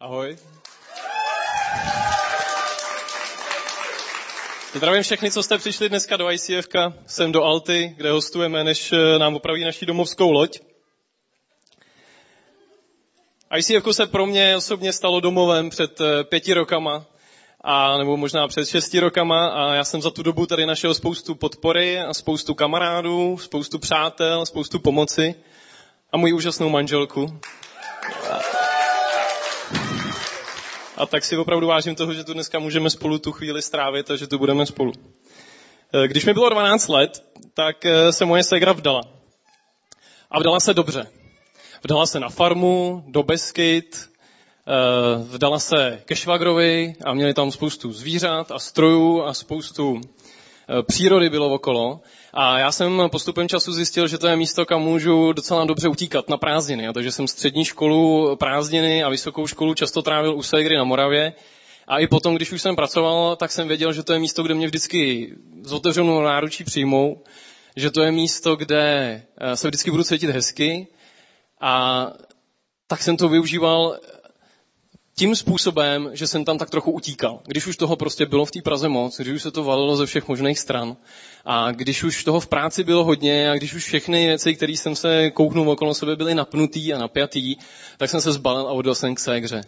Ahoj. 0.00 0.36
Zdravím 4.74 5.02
všechny, 5.02 5.30
co 5.30 5.42
jste 5.42 5.58
přišli 5.58 5.88
dneska 5.88 6.16
do 6.16 6.30
ICF, 6.30 6.68
sem 7.06 7.32
do 7.32 7.42
Alty, 7.42 7.94
kde 7.96 8.10
hostujeme, 8.10 8.64
než 8.64 8.92
eh, 8.92 9.18
nám 9.18 9.34
opraví 9.36 9.64
naší 9.64 9.86
domovskou 9.86 10.32
loď. 10.32 10.58
ICF 13.58 13.84
se 13.92 14.06
pro 14.06 14.26
mě 14.26 14.56
osobně 14.56 14.92
stalo 14.92 15.20
domovem 15.20 15.70
před 15.70 16.00
eh, 16.00 16.24
pěti 16.24 16.54
rokama, 16.54 17.06
a, 17.60 17.98
nebo 17.98 18.16
možná 18.16 18.48
před 18.48 18.68
šesti 18.68 19.00
rokama 19.00 19.48
a 19.48 19.74
já 19.74 19.84
jsem 19.84 20.02
za 20.02 20.10
tu 20.10 20.22
dobu 20.22 20.46
tady 20.46 20.66
našel 20.66 20.94
spoustu 20.94 21.34
podpory 21.34 22.00
a 22.00 22.14
spoustu 22.14 22.54
kamarádů, 22.54 23.38
spoustu 23.38 23.78
přátel, 23.78 24.46
spoustu 24.46 24.78
pomoci 24.78 25.34
a 26.12 26.16
moji 26.16 26.32
úžasnou 26.32 26.68
manželku. 26.68 27.40
A 30.96 31.06
tak 31.06 31.24
si 31.24 31.36
opravdu 31.36 31.66
vážím 31.66 31.94
toho, 31.94 32.14
že 32.14 32.24
tu 32.24 32.32
dneska 32.32 32.58
můžeme 32.58 32.90
spolu 32.90 33.18
tu 33.18 33.32
chvíli 33.32 33.62
strávit 33.62 34.10
a 34.10 34.16
že 34.16 34.26
tu 34.26 34.38
budeme 34.38 34.66
spolu. 34.66 34.92
Eh, 35.92 36.08
když 36.08 36.24
mi 36.24 36.34
bylo 36.34 36.48
12 36.48 36.88
let, 36.88 37.24
tak 37.54 37.84
eh, 37.84 38.12
se 38.12 38.24
moje 38.24 38.42
segra 38.42 38.72
vdala. 38.72 39.02
A 40.30 40.40
vdala 40.40 40.60
se 40.60 40.74
dobře. 40.74 41.06
Vdala 41.84 42.06
se 42.06 42.20
na 42.20 42.28
farmu, 42.28 43.04
do 43.08 43.22
Beskyt, 43.22 43.96
eh, 43.96 45.24
vdala 45.30 45.58
se 45.58 46.02
ke 46.04 46.16
švagrovi 46.16 46.94
a 47.04 47.14
měli 47.14 47.34
tam 47.34 47.50
spoustu 47.50 47.92
zvířat 47.92 48.50
a 48.50 48.58
strojů 48.58 49.22
a 49.22 49.34
spoustu 49.34 50.00
přírody 50.82 51.30
bylo 51.30 51.54
okolo. 51.54 52.00
A 52.34 52.58
já 52.58 52.72
jsem 52.72 53.02
postupem 53.12 53.48
času 53.48 53.72
zjistil, 53.72 54.08
že 54.08 54.18
to 54.18 54.26
je 54.26 54.36
místo, 54.36 54.66
kam 54.66 54.82
můžu 54.82 55.32
docela 55.32 55.64
dobře 55.64 55.88
utíkat 55.88 56.28
na 56.28 56.36
prázdniny. 56.36 56.88
A 56.88 56.92
takže 56.92 57.12
jsem 57.12 57.28
střední 57.28 57.64
školu, 57.64 58.36
prázdniny 58.36 59.04
a 59.04 59.08
vysokou 59.08 59.46
školu 59.46 59.74
často 59.74 60.02
trávil 60.02 60.36
u 60.36 60.42
Segry 60.42 60.76
na 60.76 60.84
Moravě. 60.84 61.32
A 61.88 61.98
i 61.98 62.06
potom, 62.06 62.34
když 62.34 62.52
už 62.52 62.62
jsem 62.62 62.76
pracoval, 62.76 63.36
tak 63.36 63.52
jsem 63.52 63.68
věděl, 63.68 63.92
že 63.92 64.02
to 64.02 64.12
je 64.12 64.18
místo, 64.18 64.42
kde 64.42 64.54
mě 64.54 64.66
vždycky 64.66 65.32
z 65.62 65.72
otevřenou 65.72 66.20
náručí 66.20 66.64
přijmou, 66.64 67.22
že 67.76 67.90
to 67.90 68.02
je 68.02 68.12
místo, 68.12 68.56
kde 68.56 69.22
eh, 69.38 69.56
se 69.56 69.68
vždycky 69.68 69.90
budu 69.90 70.04
cítit 70.04 70.30
hezky. 70.30 70.86
A 71.60 72.06
tak 72.86 73.02
jsem 73.02 73.16
to 73.16 73.28
využíval 73.28 73.98
tím 75.18 75.36
způsobem, 75.36 76.10
že 76.12 76.26
jsem 76.26 76.44
tam 76.44 76.58
tak 76.58 76.70
trochu 76.70 76.90
utíkal. 76.90 77.40
Když 77.46 77.66
už 77.66 77.76
toho 77.76 77.96
prostě 77.96 78.26
bylo 78.26 78.44
v 78.44 78.50
té 78.50 78.62
Praze 78.62 78.88
moc, 78.88 79.20
když 79.20 79.34
už 79.34 79.42
se 79.42 79.50
to 79.50 79.64
valilo 79.64 79.96
ze 79.96 80.06
všech 80.06 80.28
možných 80.28 80.58
stran 80.58 80.96
a 81.44 81.72
když 81.72 82.04
už 82.04 82.24
toho 82.24 82.40
v 82.40 82.46
práci 82.46 82.84
bylo 82.84 83.04
hodně 83.04 83.50
a 83.50 83.54
když 83.54 83.74
už 83.74 83.84
všechny 83.84 84.26
věci, 84.26 84.54
které 84.54 84.72
jsem 84.72 84.96
se 84.96 85.30
kouknul 85.30 85.70
okolo 85.70 85.94
sebe, 85.94 86.16
byly 86.16 86.34
napnutý 86.34 86.94
a 86.94 86.98
napjatý, 86.98 87.56
tak 87.96 88.10
jsem 88.10 88.20
se 88.20 88.32
zbalil 88.32 88.68
a 88.68 88.72
odjel 88.72 88.94
jsem 88.94 89.14
k 89.14 89.20
ségře. 89.20 89.60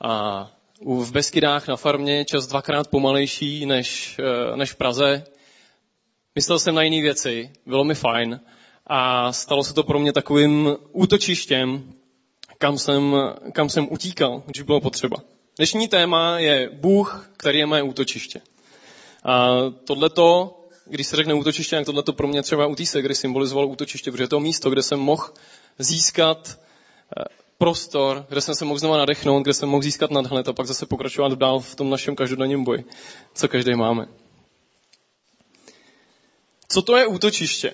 A 0.00 0.50
v 0.80 1.12
Beskydách 1.12 1.68
na 1.68 1.76
farmě 1.76 2.24
čas 2.24 2.46
dvakrát 2.46 2.88
pomalejší 2.88 3.66
než, 3.66 4.16
eh, 4.18 4.56
než 4.56 4.72
v 4.72 4.76
Praze. 4.76 5.24
Myslel 6.34 6.58
jsem 6.58 6.74
na 6.74 6.82
jiné 6.82 7.02
věci, 7.02 7.50
bylo 7.66 7.84
mi 7.84 7.94
fajn 7.94 8.40
a 8.86 9.32
stalo 9.32 9.64
se 9.64 9.74
to 9.74 9.82
pro 9.82 9.98
mě 9.98 10.12
takovým 10.12 10.76
útočištěm, 10.92 11.92
kam 12.58 12.78
jsem, 12.78 13.16
kam 13.52 13.68
jsem 13.68 13.88
utíkal, 13.90 14.42
když 14.46 14.62
bylo 14.62 14.80
potřeba. 14.80 15.16
Dnešní 15.56 15.88
téma 15.88 16.38
je 16.38 16.70
Bůh, 16.72 17.30
který 17.36 17.58
je 17.58 17.66
moje 17.66 17.82
útočiště. 17.82 18.40
A 19.24 19.56
tohleto, 19.84 20.58
když 20.84 21.06
se 21.06 21.16
řekne 21.16 21.34
útočiště, 21.34 21.76
tak 21.76 21.86
tohleto 21.86 22.12
pro 22.12 22.28
mě 22.28 22.42
třeba 22.42 22.66
u 22.66 22.74
té 22.74 22.86
segry 22.86 23.14
symbolizoval 23.14 23.66
útočiště, 23.66 24.10
protože 24.10 24.24
je 24.24 24.28
to 24.28 24.40
místo, 24.40 24.70
kde 24.70 24.82
jsem 24.82 25.00
mohl 25.00 25.30
získat 25.78 26.58
eh, 27.20 27.24
prostor, 27.58 28.26
kde 28.28 28.40
jsem 28.40 28.54
se 28.54 28.64
mohl 28.64 28.78
znova 28.78 28.96
nadechnout, 28.96 29.42
kde 29.42 29.54
jsem 29.54 29.68
mohl 29.68 29.82
získat 29.82 30.10
nadhled 30.10 30.48
a 30.48 30.52
pak 30.52 30.66
zase 30.66 30.86
pokračovat 30.86 31.32
dál 31.32 31.60
v 31.60 31.74
tom 31.74 31.90
našem 31.90 32.16
každodenním 32.16 32.64
boji, 32.64 32.84
co 33.34 33.48
každý 33.48 33.74
máme. 33.74 34.08
Co 36.68 36.82
to 36.82 36.96
je 36.96 37.06
útočiště? 37.06 37.72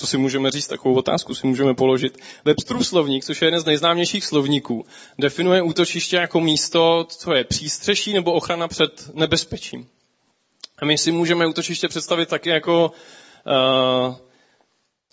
To 0.00 0.06
si 0.06 0.18
můžeme 0.18 0.50
říct, 0.50 0.66
takovou 0.66 0.94
otázku 0.94 1.34
si 1.34 1.46
můžeme 1.46 1.74
položit. 1.74 2.18
Websterův 2.44 2.86
slovník, 2.86 3.24
což 3.24 3.42
je 3.42 3.46
jeden 3.46 3.60
z 3.60 3.64
nejznámějších 3.64 4.24
slovníků, 4.24 4.86
definuje 5.18 5.62
útočiště 5.62 6.16
jako 6.16 6.40
místo, 6.40 7.06
co 7.08 7.34
je 7.34 7.44
přístřeší 7.44 8.12
nebo 8.12 8.32
ochrana 8.32 8.68
před 8.68 9.10
nebezpečím. 9.14 9.88
A 10.78 10.84
my 10.84 10.98
si 10.98 11.12
můžeme 11.12 11.46
útočiště 11.46 11.88
představit 11.88 12.28
taky 12.28 12.50
jako 12.50 12.92
uh, 13.46 14.14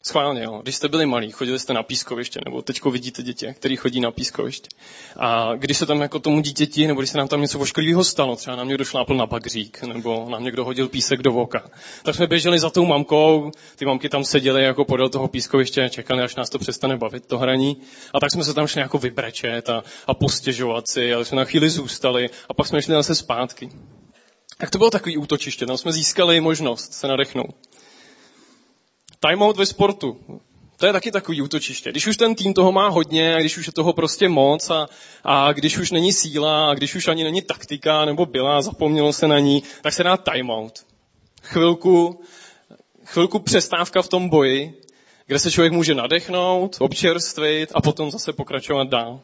Schválně, 0.08 0.44
jo. 0.44 0.60
Když 0.64 0.76
jste 0.76 0.88
byli 0.88 1.06
malí, 1.06 1.32
chodili 1.32 1.60
jste 1.60 1.74
na 1.74 1.84
pískoviště, 1.84 2.40
nebo 2.46 2.62
teďko 2.62 2.92
vidíte 2.92 3.24
děti, 3.24 3.54
který 3.54 3.76
chodí 3.76 4.00
na 4.00 4.12
pískoviště. 4.12 4.70
A 5.18 5.56
když 5.56 5.78
se 5.78 5.86
tam 5.86 6.02
jako 6.02 6.20
tomu 6.20 6.42
dítěti, 6.42 6.88
nebo 6.88 7.02
když 7.02 7.10
se 7.10 7.18
nám 7.18 7.28
tam 7.28 7.42
něco 7.42 7.60
ošklivého 7.60 8.04
stalo, 8.04 8.36
třeba 8.36 8.56
nám 8.56 8.68
někdo 8.68 8.86
šlápl 8.86 9.16
na 9.16 9.26
bagřík, 9.26 9.84
nebo 9.84 10.28
nám 10.30 10.44
někdo 10.44 10.66
hodil 10.66 10.88
písek 10.88 11.22
do 11.22 11.32
voka, 11.32 11.70
tak 12.04 12.16
jsme 12.16 12.28
běželi 12.28 12.60
za 12.60 12.70
tou 12.70 12.86
mamkou, 12.86 13.52
ty 13.76 13.86
mamky 13.86 14.10
tam 14.10 14.24
seděly 14.24 14.64
jako 14.64 14.86
podél 14.86 15.10
toho 15.10 15.28
pískoviště 15.28 15.84
a 15.84 15.90
čekali, 15.90 16.24
až 16.24 16.36
nás 16.36 16.50
to 16.50 16.60
přestane 16.60 16.98
bavit, 16.98 17.26
to 17.26 17.38
hraní. 17.38 17.78
A 18.14 18.20
tak 18.20 18.32
jsme 18.32 18.44
se 18.44 18.54
tam 18.54 18.68
šli 18.68 18.82
jako 18.82 18.98
vybrečet 18.98 19.70
a, 19.70 19.84
a 20.08 20.14
postěžovat 20.14 20.88
si, 20.88 21.14
ale 21.14 21.26
jsme 21.26 21.38
na 21.38 21.46
chvíli 21.46 21.70
zůstali 21.70 22.30
a 22.50 22.54
pak 22.54 22.68
jsme 22.68 22.82
šli 22.82 22.94
zase 22.94 23.16
zpátky. 23.16 23.70
Tak 24.58 24.70
to 24.70 24.78
bylo 24.78 24.90
takový 24.90 25.18
útočiště, 25.18 25.66
tam 25.66 25.78
jsme 25.78 25.92
získali 25.92 26.42
možnost 26.42 26.94
se 26.94 27.08
nadechnout. 27.08 27.56
Timeout 29.20 29.58
ve 29.58 29.66
sportu. 29.66 30.18
To 30.78 30.86
je 30.86 30.94
taky 30.94 31.12
takový 31.12 31.42
útočiště. 31.42 31.92
Když 31.92 32.08
už 32.08 32.18
ten 32.18 32.36
tým 32.36 32.54
toho 32.54 32.72
má 32.72 32.90
hodně, 32.90 33.36
a 33.36 33.40
když 33.40 33.58
už 33.58 33.68
je 33.68 33.74
toho 33.74 33.94
prostě 33.94 34.30
moc 34.30 34.70
a, 34.70 34.88
a 35.24 35.54
když 35.54 35.78
už 35.78 35.92
není 35.92 36.14
síla 36.14 36.70
a 36.70 36.74
když 36.74 36.96
už 36.96 37.08
ani 37.08 37.24
není 37.24 37.42
taktika 37.42 38.06
nebo 38.06 38.26
byla, 38.26 38.62
zapomnělo 38.62 39.14
se 39.14 39.28
na 39.28 39.40
ní, 39.40 39.64
tak 39.82 39.94
se 39.94 40.04
dá 40.04 40.18
timeout. 40.18 40.86
Chvilku, 41.44 42.22
chvilku 43.06 43.40
přestávka 43.40 44.02
v 44.02 44.08
tom 44.08 44.30
boji, 44.30 44.82
kde 45.26 45.40
se 45.40 45.52
člověk 45.52 45.74
může 45.74 45.96
nadechnout, 45.96 46.78
občerstvit 46.80 47.70
a 47.74 47.82
potom 47.82 48.12
zase 48.12 48.34
pokračovat 48.34 48.88
dál. 48.88 49.20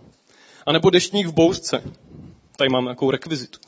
A 0.65 0.71
nebo 0.71 0.89
deštník 0.89 1.27
v 1.27 1.33
bouřce. 1.33 1.83
Tady 2.57 2.69
mám 2.69 2.83
nějakou 2.83 3.11
rekvizitu. 3.11 3.59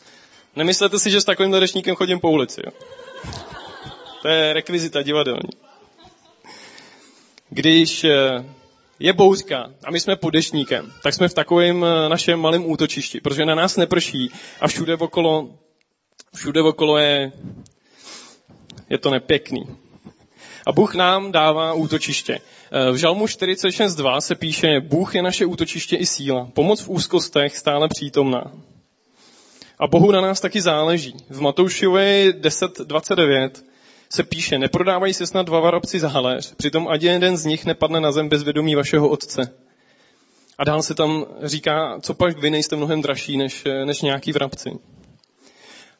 Nemyslete 0.56 1.00
si, 1.00 1.12
že 1.12 1.22
s 1.22 1.26
takovým 1.26 1.52
deštníkem 1.52 1.96
chodím 1.96 2.20
po 2.20 2.32
ulici. 2.32 2.62
Jo? 2.66 2.72
To 4.22 4.28
je 4.28 4.54
rekvizita 4.54 5.02
divadelní 5.02 5.65
když 7.56 8.04
eh, 8.04 8.46
je 9.00 9.14
bouřka 9.14 9.72
a 9.86 9.92
my 9.92 10.00
jsme 10.00 10.16
pod 10.16 10.30
dešníkem, 10.30 10.92
tak 11.04 11.14
jsme 11.14 11.28
v 11.28 11.34
takovém 11.34 11.86
eh, 11.86 12.10
našem 12.10 12.40
malém 12.40 12.66
útočišti, 12.72 13.22
protože 13.22 13.46
na 13.46 13.56
nás 13.56 13.78
neprší 13.78 14.32
a 14.62 14.68
všude 14.68 14.96
okolo, 14.96 15.50
všude 16.36 16.62
okolo 16.62 16.98
je, 16.98 17.32
je 18.90 18.98
to 18.98 19.10
nepěkný. 19.10 19.68
A 20.68 20.72
Bůh 20.72 20.96
nám 20.96 21.32
dává 21.32 21.74
útočiště. 21.74 22.40
Eh, 22.72 22.92
v 22.92 22.96
Žalmu 22.96 23.26
46.2 23.26 24.20
se 24.20 24.36
píše, 24.36 24.80
Bůh 24.80 25.16
je 25.16 25.22
naše 25.22 25.46
útočiště 25.46 25.96
i 25.96 26.06
síla, 26.06 26.50
pomoc 26.54 26.82
v 26.82 26.90
úzkostech 26.90 27.58
stále 27.58 27.88
přítomná. 27.88 28.52
A 29.80 29.88
Bohu 29.88 30.12
na 30.12 30.22
nás 30.22 30.42
taky 30.42 30.62
záleží. 30.62 31.16
V 31.30 31.42
Matoušovi 31.42 32.34
10.29 32.40 33.50
se 34.10 34.24
píše, 34.24 34.58
neprodávají 34.58 35.14
se 35.14 35.28
snad 35.28 35.46
dva 35.46 35.60
varabci 35.60 36.00
za 36.00 36.08
haléř, 36.08 36.56
přitom 36.56 36.88
ať 36.88 37.02
jeden 37.02 37.38
z 37.38 37.46
nich 37.46 37.66
nepadne 37.66 38.00
na 38.00 38.12
zem 38.12 38.30
bez 38.30 38.44
vědomí 38.44 38.76
vašeho 38.76 39.10
otce. 39.10 39.54
A 40.58 40.64
dál 40.64 40.84
se 40.84 40.96
tam 40.96 41.26
říká, 41.44 42.00
co 42.02 42.14
pak 42.14 42.40
vy 42.40 42.50
nejste 42.50 42.76
mnohem 42.76 43.02
dražší 43.02 43.38
než, 43.38 43.64
než 43.86 44.02
nějaký 44.02 44.32
vrabci. 44.32 44.70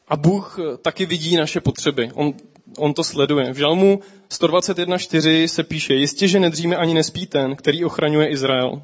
A 0.08 0.16
Bůh 0.16 0.58
taky 0.82 1.06
vidí 1.06 1.36
naše 1.36 1.60
potřeby. 1.60 2.10
On, 2.14 2.34
on 2.78 2.94
to 2.94 3.04
sleduje. 3.04 3.52
V 3.52 3.56
Žalmu 3.56 4.00
121.4 4.30 5.46
se 5.46 5.64
píše, 5.64 5.94
jistě, 5.94 6.28
že 6.28 6.40
nedříme 6.40 6.76
ani 6.76 6.94
nespí 6.94 7.26
ten, 7.26 7.56
který 7.56 7.84
ochraňuje 7.84 8.28
Izrael. 8.28 8.82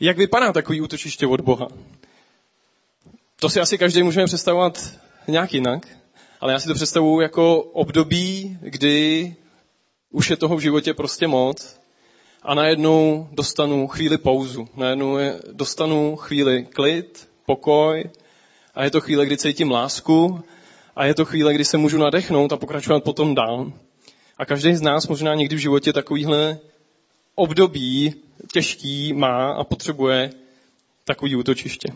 Jak 0.00 0.18
vypadá 0.18 0.52
takový 0.52 0.80
útočiště 0.80 1.26
od 1.26 1.40
Boha? 1.40 1.68
To 3.36 3.48
si 3.48 3.60
asi 3.60 3.78
každý 3.78 4.02
můžeme 4.02 4.26
představovat 4.26 4.94
nějak 5.28 5.54
jinak 5.54 5.99
ale 6.40 6.52
já 6.52 6.60
si 6.60 6.68
to 6.68 6.74
představuji 6.74 7.20
jako 7.20 7.62
období, 7.62 8.58
kdy 8.60 9.34
už 10.10 10.30
je 10.30 10.36
toho 10.36 10.56
v 10.56 10.60
životě 10.60 10.94
prostě 10.94 11.26
moc 11.26 11.80
a 12.42 12.54
najednou 12.54 13.28
dostanu 13.32 13.86
chvíli 13.86 14.18
pauzu, 14.18 14.68
najednou 14.76 15.16
je, 15.16 15.40
dostanu 15.52 16.16
chvíli 16.16 16.64
klid, 16.64 17.28
pokoj 17.46 18.10
a 18.74 18.84
je 18.84 18.90
to 18.90 19.00
chvíle, 19.00 19.26
kdy 19.26 19.36
cítím 19.36 19.70
lásku 19.70 20.44
a 20.96 21.04
je 21.04 21.14
to 21.14 21.24
chvíle, 21.24 21.54
kdy 21.54 21.64
se 21.64 21.78
můžu 21.78 21.98
nadechnout 21.98 22.52
a 22.52 22.56
pokračovat 22.56 23.04
potom 23.04 23.34
dál. 23.34 23.72
A 24.38 24.44
každý 24.44 24.74
z 24.74 24.82
nás 24.82 25.08
možná 25.08 25.34
někdy 25.34 25.56
v 25.56 25.58
životě 25.58 25.92
takovýhle 25.92 26.58
období 27.34 28.14
těžký 28.52 29.12
má 29.12 29.52
a 29.52 29.64
potřebuje 29.64 30.30
takový 31.04 31.36
útočiště. 31.36 31.92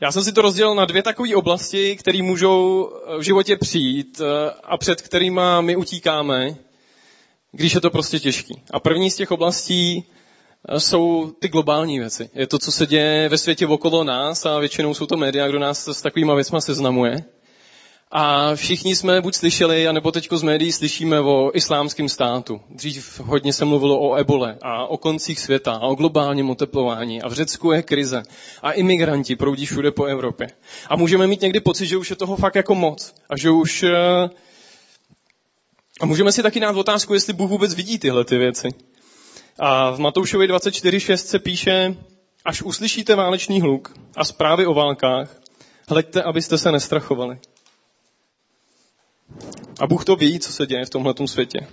Já 0.00 0.12
jsem 0.12 0.24
si 0.24 0.32
to 0.32 0.42
rozdělil 0.42 0.74
na 0.74 0.84
dvě 0.84 1.02
takové 1.02 1.34
oblasti, 1.34 1.96
které 1.96 2.22
můžou 2.22 2.90
eh, 2.92 3.18
v 3.18 3.22
životě 3.22 3.56
přijít 3.56 4.20
eh, 4.20 4.50
a 4.64 4.76
před 4.76 5.02
kterými 5.02 5.40
my 5.60 5.76
utíkáme, 5.76 6.56
když 7.52 7.74
je 7.74 7.80
to 7.80 7.90
prostě 7.90 8.18
těžký. 8.20 8.62
A 8.70 8.80
první 8.80 9.10
z 9.10 9.16
těch 9.16 9.30
oblastí 9.30 10.04
jsou 10.78 11.30
ty 11.38 11.48
globální 11.48 11.98
věci. 11.98 12.30
Je 12.34 12.46
to, 12.46 12.58
co 12.58 12.72
se 12.72 12.86
děje 12.86 13.28
ve 13.28 13.38
světě 13.38 13.66
okolo 13.66 14.04
nás 14.04 14.46
a 14.46 14.58
většinou 14.58 14.94
jsou 14.94 15.06
to 15.06 15.16
média, 15.16 15.48
kdo 15.48 15.58
nás 15.58 15.88
s 15.88 16.02
takovýma 16.02 16.34
věcma 16.34 16.60
seznamuje. 16.60 17.24
A 18.12 18.54
všichni 18.54 18.96
jsme 18.96 19.20
buď 19.20 19.34
slyšeli, 19.34 19.88
anebo 19.88 20.12
teďko 20.12 20.38
z 20.38 20.42
médií 20.42 20.72
slyšíme 20.72 21.20
o 21.20 21.50
islámském 21.54 22.08
státu. 22.08 22.60
Dřív 22.70 23.20
hodně 23.20 23.52
se 23.52 23.64
mluvilo 23.64 24.00
o 24.00 24.14
ebole 24.16 24.58
a 24.62 24.86
o 24.86 24.96
koncích 24.96 25.40
světa 25.40 25.72
a 25.72 25.86
o 25.86 25.94
globálním 25.94 26.50
oteplování. 26.50 27.22
A 27.22 27.28
v 27.28 27.32
Řecku 27.32 27.72
je 27.72 27.82
krize. 27.82 28.22
A 28.62 28.72
imigranti 28.72 29.36
proudí 29.36 29.66
všude 29.66 29.90
po 29.90 30.04
Evropě. 30.04 30.46
A 30.88 30.96
můžeme 30.96 31.26
mít 31.26 31.40
někdy 31.40 31.60
pocit, 31.60 31.86
že 31.86 31.96
už 31.96 32.10
je 32.10 32.16
toho 32.16 32.36
fakt 32.36 32.54
jako 32.54 32.74
moc. 32.74 33.14
A 33.28 33.36
že 33.36 33.50
už... 33.50 33.82
Eh, 33.82 34.30
a 36.00 36.06
můžeme 36.06 36.32
si 36.32 36.42
taky 36.42 36.60
dát 36.60 36.76
otázku, 36.76 37.14
jestli 37.14 37.32
Bůh 37.32 37.50
vůbec 37.50 37.74
vidí 37.74 37.98
tyhle 37.98 38.24
ty 38.24 38.38
věci. 38.38 38.68
A 39.58 39.90
v 39.90 39.98
Matoušovi 39.98 40.48
24.6 40.48 41.16
se 41.16 41.38
píše, 41.38 41.96
až 42.44 42.62
uslyšíte 42.62 43.14
válečný 43.14 43.60
hluk 43.60 43.94
a 44.16 44.24
zprávy 44.24 44.66
o 44.66 44.74
válkách, 44.74 45.36
hleďte, 45.88 46.22
abyste 46.22 46.58
se 46.58 46.72
nestrachovali. 46.72 47.38
A 49.80 49.86
Bůh 49.86 50.04
to 50.04 50.16
ví, 50.16 50.40
co 50.40 50.52
se 50.52 50.66
děje 50.66 50.84
v 50.84 50.90
tomhle 50.90 51.14
světě. 51.26 51.66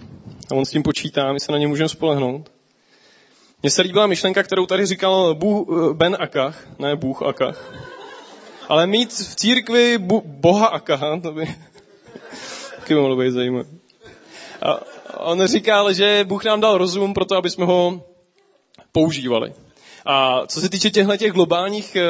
A 0.52 0.56
on 0.56 0.66
s 0.66 0.70
tím 0.70 0.84
počítá, 0.84 1.34
my 1.34 1.40
se 1.40 1.52
na 1.52 1.58
ně 1.58 1.68
můžeme 1.68 1.90
spolehnout. 1.90 2.52
Mně 3.64 3.72
se 3.72 3.82
líbila 3.82 4.08
myšlenka, 4.08 4.44
kterou 4.44 4.66
tady 4.66 4.86
říkal 4.86 5.36
Bůh, 5.36 5.68
Ben 5.94 6.18
Akach, 6.20 6.68
ne 6.80 6.96
Bůh 6.96 7.24
Akach. 7.24 7.74
Ale 8.70 8.88
mít 8.88 9.14
v 9.14 9.36
církvi 9.36 9.98
Boha 10.24 10.68
Akaha, 10.68 11.20
to 11.20 11.32
by 11.32 11.46
taky 12.76 12.96
mohlo 12.96 13.16
být 13.16 13.32
zajímavé. 13.32 13.70
A 14.62 14.80
on 15.20 15.48
říkal, 15.48 15.94
že 15.94 16.26
Bůh 16.28 16.46
nám 16.46 16.62
dal 16.62 16.78
rozum 16.78 17.14
pro 17.14 17.26
to, 17.26 17.36
aby 17.36 17.50
jsme 17.50 17.66
ho 17.66 18.04
používali. 18.92 19.54
A 20.06 20.48
co 20.48 20.62
se 20.62 20.70
týče 20.70 20.90
těchto 20.90 21.18
těch 21.18 21.32
globálních 21.32 21.96
eh, 21.96 22.06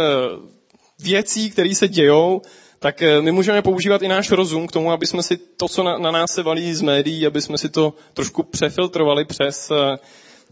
věcí, 1.00 1.52
které 1.52 1.76
se 1.76 1.88
dějou, 1.88 2.42
tak 2.80 3.02
eh, 3.02 3.22
my 3.22 3.32
můžeme 3.32 3.62
používat 3.62 4.02
i 4.02 4.08
náš 4.08 4.32
rozum 4.32 4.68
k 4.68 4.72
tomu, 4.72 4.92
aby 4.92 5.08
jsme 5.08 5.24
si 5.24 5.38
to, 5.38 5.68
co 5.68 5.84
na, 5.84 5.98
na 5.98 6.12
nás 6.12 6.32
se 6.32 6.44
valí 6.44 6.74
z 6.74 6.82
médií, 6.82 7.26
aby 7.28 7.42
jsme 7.42 7.58
si 7.58 7.70
to 7.70 7.94
trošku 8.14 8.44
přefiltrovali 8.44 9.26
přes, 9.26 9.72
eh, 9.72 9.98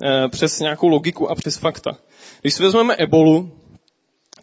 eh, 0.04 0.28
přes 0.30 0.60
nějakou 0.60 0.88
logiku 0.88 1.30
a 1.30 1.36
přes 1.36 1.58
fakta. 1.58 1.98
Když 2.42 2.54
si 2.54 2.64
vezmeme 2.64 2.96
ebolu, 2.96 3.52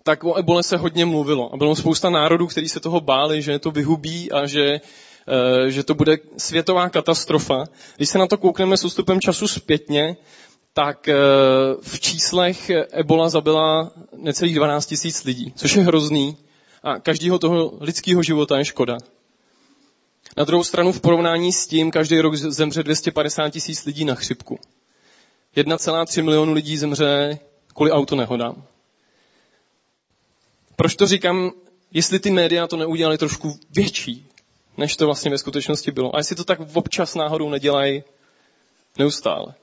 tak 0.02 0.24
o 0.24 0.34
ebole 0.34 0.62
se 0.62 0.76
hodně 0.76 1.04
mluvilo. 1.04 1.54
A 1.54 1.56
bylo 1.56 1.76
spousta 1.76 2.10
národů, 2.10 2.46
kteří 2.46 2.68
se 2.68 2.80
toho 2.80 3.00
báli, 3.00 3.42
že 3.42 3.58
to 3.58 3.70
vyhubí 3.70 4.32
a 4.32 4.46
že, 4.46 4.80
že 5.68 5.82
to 5.82 5.94
bude 5.94 6.16
světová 6.36 6.88
katastrofa. 6.88 7.64
Když 7.96 8.08
se 8.08 8.18
na 8.18 8.26
to 8.26 8.38
koukneme 8.38 8.76
s 8.76 8.84
ústupem 8.84 9.20
času 9.20 9.48
zpětně, 9.48 10.16
tak 10.72 11.08
v 11.82 12.00
číslech 12.00 12.70
ebola 12.92 13.28
zabila 13.28 13.90
necelých 14.16 14.54
12 14.54 14.86
tisíc 14.86 15.24
lidí, 15.24 15.52
což 15.56 15.76
je 15.76 15.82
hrozný 15.82 16.36
a 16.82 16.98
každého 16.98 17.38
toho 17.38 17.78
lidského 17.80 18.22
života 18.22 18.58
je 18.58 18.64
škoda. 18.64 18.98
Na 20.36 20.44
druhou 20.44 20.64
stranu 20.64 20.92
v 20.92 21.00
porovnání 21.00 21.52
s 21.52 21.66
tím 21.66 21.90
každý 21.90 22.20
rok 22.20 22.36
zemře 22.36 22.82
250 22.82 23.50
tisíc 23.50 23.84
lidí 23.84 24.04
na 24.04 24.14
chřipku. 24.14 24.58
1,3 25.56 26.24
milionu 26.24 26.52
lidí 26.52 26.76
zemře 26.76 27.38
kvůli 27.74 27.90
autonehodám. 27.90 28.64
Proč 30.76 30.94
to 30.96 31.06
říkám, 31.06 31.52
jestli 31.92 32.18
ty 32.18 32.30
média 32.30 32.66
to 32.66 32.76
neudělali 32.76 33.18
trošku 33.18 33.58
větší, 33.70 34.26
než 34.76 34.96
to 34.96 35.06
vlastně 35.06 35.30
ve 35.30 35.38
skutečnosti 35.38 35.90
bylo. 35.90 36.14
A 36.14 36.18
jestli 36.18 36.36
to 36.36 36.44
tak 36.44 36.58
občas 36.74 37.14
náhodou 37.14 37.48
nedělají 37.50 38.02
neustále. 38.98 39.54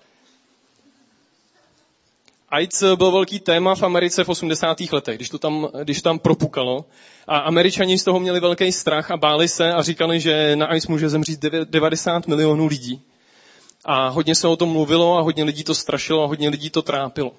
AIDS 2.51 2.83
byl 2.95 3.11
velký 3.11 3.39
téma 3.39 3.75
v 3.75 3.83
Americe 3.83 4.23
v 4.23 4.29
80. 4.29 4.77
letech, 4.91 5.15
když 5.15 5.29
to 5.29 5.39
tam, 5.39 5.69
když 5.83 6.01
tam 6.01 6.19
propukalo. 6.19 6.85
A 7.27 7.37
američani 7.37 7.97
z 7.97 8.03
toho 8.03 8.19
měli 8.19 8.39
velký 8.39 8.71
strach 8.71 9.11
a 9.11 9.17
báli 9.17 9.47
se 9.47 9.73
a 9.73 9.81
říkali, 9.81 10.19
že 10.19 10.55
na 10.55 10.65
AIDS 10.65 10.87
může 10.87 11.09
zemřít 11.09 11.39
90 11.63 12.27
milionů 12.27 12.67
lidí. 12.67 13.01
A 13.85 14.07
hodně 14.07 14.35
se 14.35 14.47
o 14.47 14.55
tom 14.55 14.69
mluvilo 14.69 15.17
a 15.17 15.21
hodně 15.21 15.43
lidí 15.43 15.63
to 15.63 15.75
strašilo 15.75 16.23
a 16.23 16.27
hodně 16.27 16.49
lidí 16.49 16.69
to 16.69 16.81
trápilo. 16.81 17.31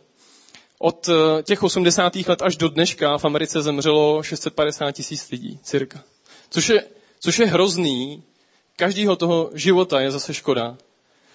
Od 0.79 1.09
eh, 1.09 1.43
těch 1.43 1.63
80. 1.63 2.17
let 2.17 2.43
až 2.43 2.57
do 2.57 2.69
dneška 2.69 3.19
v 3.19 3.25
Americe 3.25 3.63
zemřelo 3.63 4.23
650 4.23 4.93
tisíc 4.93 5.31
lidí, 5.31 5.59
cirka. 5.63 6.05
Což 6.51 6.69
je, 6.69 6.85
což 7.21 7.39
je 7.39 7.47
hrozný. 7.47 8.23
Každýho 8.77 9.17
toho 9.17 9.51
života 9.55 10.01
je 10.01 10.11
zase 10.11 10.35
škoda 10.35 10.77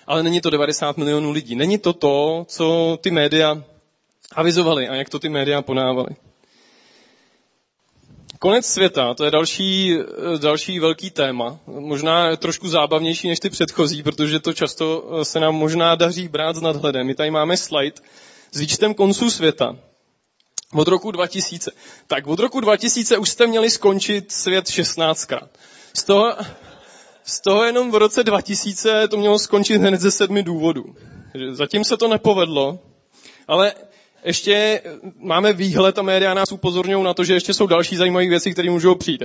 ale 0.08 0.24
není 0.24 0.42
to 0.42 0.50
90 0.50 0.98
milionů 0.98 1.32
lidí. 1.32 1.56
Není 1.56 1.78
to 1.78 1.94
to, 1.94 2.46
co 2.50 2.98
ty 3.02 3.12
média 3.12 3.64
avizovali 4.32 4.88
a 4.90 4.96
jak 4.96 5.10
to 5.10 5.20
ty 5.20 5.30
média 5.30 5.62
ponávali. 5.62 6.16
Konec 8.40 8.66
světa, 8.66 9.14
to 9.14 9.26
je 9.26 9.32
další, 9.32 9.98
další 10.38 10.80
velký 10.80 11.10
téma. 11.10 11.60
Možná 11.68 12.36
trošku 12.36 12.68
zábavnější 12.68 13.28
než 13.28 13.40
ty 13.40 13.50
předchozí, 13.50 14.04
protože 14.04 14.40
to 14.40 14.54
často 14.54 15.10
se 15.24 15.40
nám 15.40 15.56
možná 15.56 15.96
daří 15.96 16.28
brát 16.28 16.56
s 16.56 16.62
nadhledem. 16.62 17.08
My 17.08 17.16
tady 17.16 17.32
máme 17.32 17.58
slide 17.58 17.96
s 18.52 18.60
výčtem 18.60 18.94
konců 18.94 19.30
světa. 19.30 19.76
Od 20.74 20.88
roku 20.88 21.12
2000. 21.12 21.72
Tak 22.08 22.28
od 22.28 22.40
roku 22.40 22.60
2000 22.60 23.18
už 23.18 23.30
jste 23.30 23.48
měli 23.48 23.70
skončit 23.70 24.32
svět 24.32 24.66
16krát. 24.66 25.48
Z 25.94 26.04
toho, 26.04 26.34
z 27.26 27.42
toho 27.42 27.64
jenom 27.64 27.92
v 27.92 27.96
roce 27.96 28.24
2000 28.24 29.08
to 29.08 29.18
mělo 29.18 29.40
skončit 29.40 29.78
hned 29.78 30.02
ze 30.02 30.12
sedmi 30.12 30.44
důvodů. 30.44 30.96
Zatím 31.52 31.84
se 31.84 31.98
to 31.98 32.08
nepovedlo, 32.08 32.80
ale 33.48 33.74
ještě 34.26 34.82
máme 35.18 35.54
výhled 35.54 35.98
a 35.98 36.02
média 36.02 36.34
nás 36.34 36.52
upozorňují 36.52 37.04
na 37.04 37.14
to, 37.14 37.24
že 37.24 37.34
ještě 37.34 37.54
jsou 37.54 37.68
další 37.68 37.96
zajímavé 37.96 38.28
věci, 38.28 38.52
které 38.52 38.70
můžou 38.72 38.96
přijít. 38.96 39.24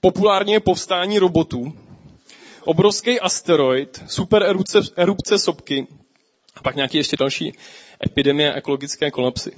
Populárně 0.00 0.54
je 0.54 0.60
povstání 0.60 1.18
robotů, 1.18 1.72
obrovský 2.64 3.20
asteroid, 3.20 4.02
super 4.06 4.42
erupce, 4.42 4.80
erupce 4.96 5.38
sopky 5.38 5.86
a 6.54 6.62
pak 6.62 6.76
nějaké 6.76 6.98
ještě 6.98 7.16
další 7.16 7.52
epidemie 8.06 8.54
ekologické 8.54 9.10
kolapsy. 9.10 9.52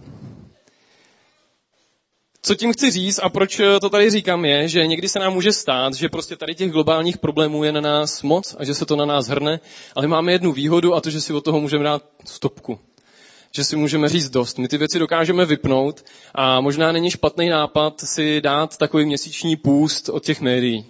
Co 2.46 2.54
tím 2.54 2.72
chci 2.72 2.90
říct 2.90 3.20
a 3.22 3.28
proč 3.28 3.60
eh, 3.60 3.80
to 3.80 3.90
tady 3.90 4.10
říkám 4.10 4.44
je, 4.44 4.68
že 4.68 4.86
někdy 4.86 5.08
se 5.08 5.18
nám 5.18 5.32
může 5.32 5.52
stát, 5.52 5.94
že 5.94 6.08
prostě 6.08 6.36
tady 6.36 6.54
těch 6.54 6.70
globálních 6.70 7.18
problémů 7.18 7.64
je 7.64 7.72
na 7.72 7.80
nás 7.80 8.22
moc 8.22 8.56
a 8.58 8.64
že 8.64 8.74
se 8.74 8.86
to 8.86 8.96
na 8.96 9.04
nás 9.04 9.26
hrne, 9.26 9.60
ale 9.96 10.06
máme 10.06 10.32
jednu 10.32 10.52
výhodu 10.52 10.94
a 10.94 11.00
to, 11.00 11.10
že 11.10 11.20
si 11.20 11.32
od 11.32 11.44
toho 11.44 11.60
můžeme 11.60 11.84
dát 11.84 12.02
stopku. 12.24 12.78
Že 13.52 13.64
si 13.64 13.76
můžeme 13.76 14.08
říct 14.08 14.28
dost. 14.30 14.58
My 14.58 14.68
ty 14.68 14.78
věci 14.78 14.98
dokážeme 14.98 15.46
vypnout 15.46 16.04
a 16.34 16.60
možná 16.60 16.92
není 16.92 17.10
špatný 17.10 17.48
nápad 17.48 18.00
si 18.00 18.40
dát 18.40 18.76
takový 18.76 19.04
měsíční 19.04 19.56
půst 19.56 20.08
od 20.08 20.24
těch 20.24 20.40
médií. 20.40 20.86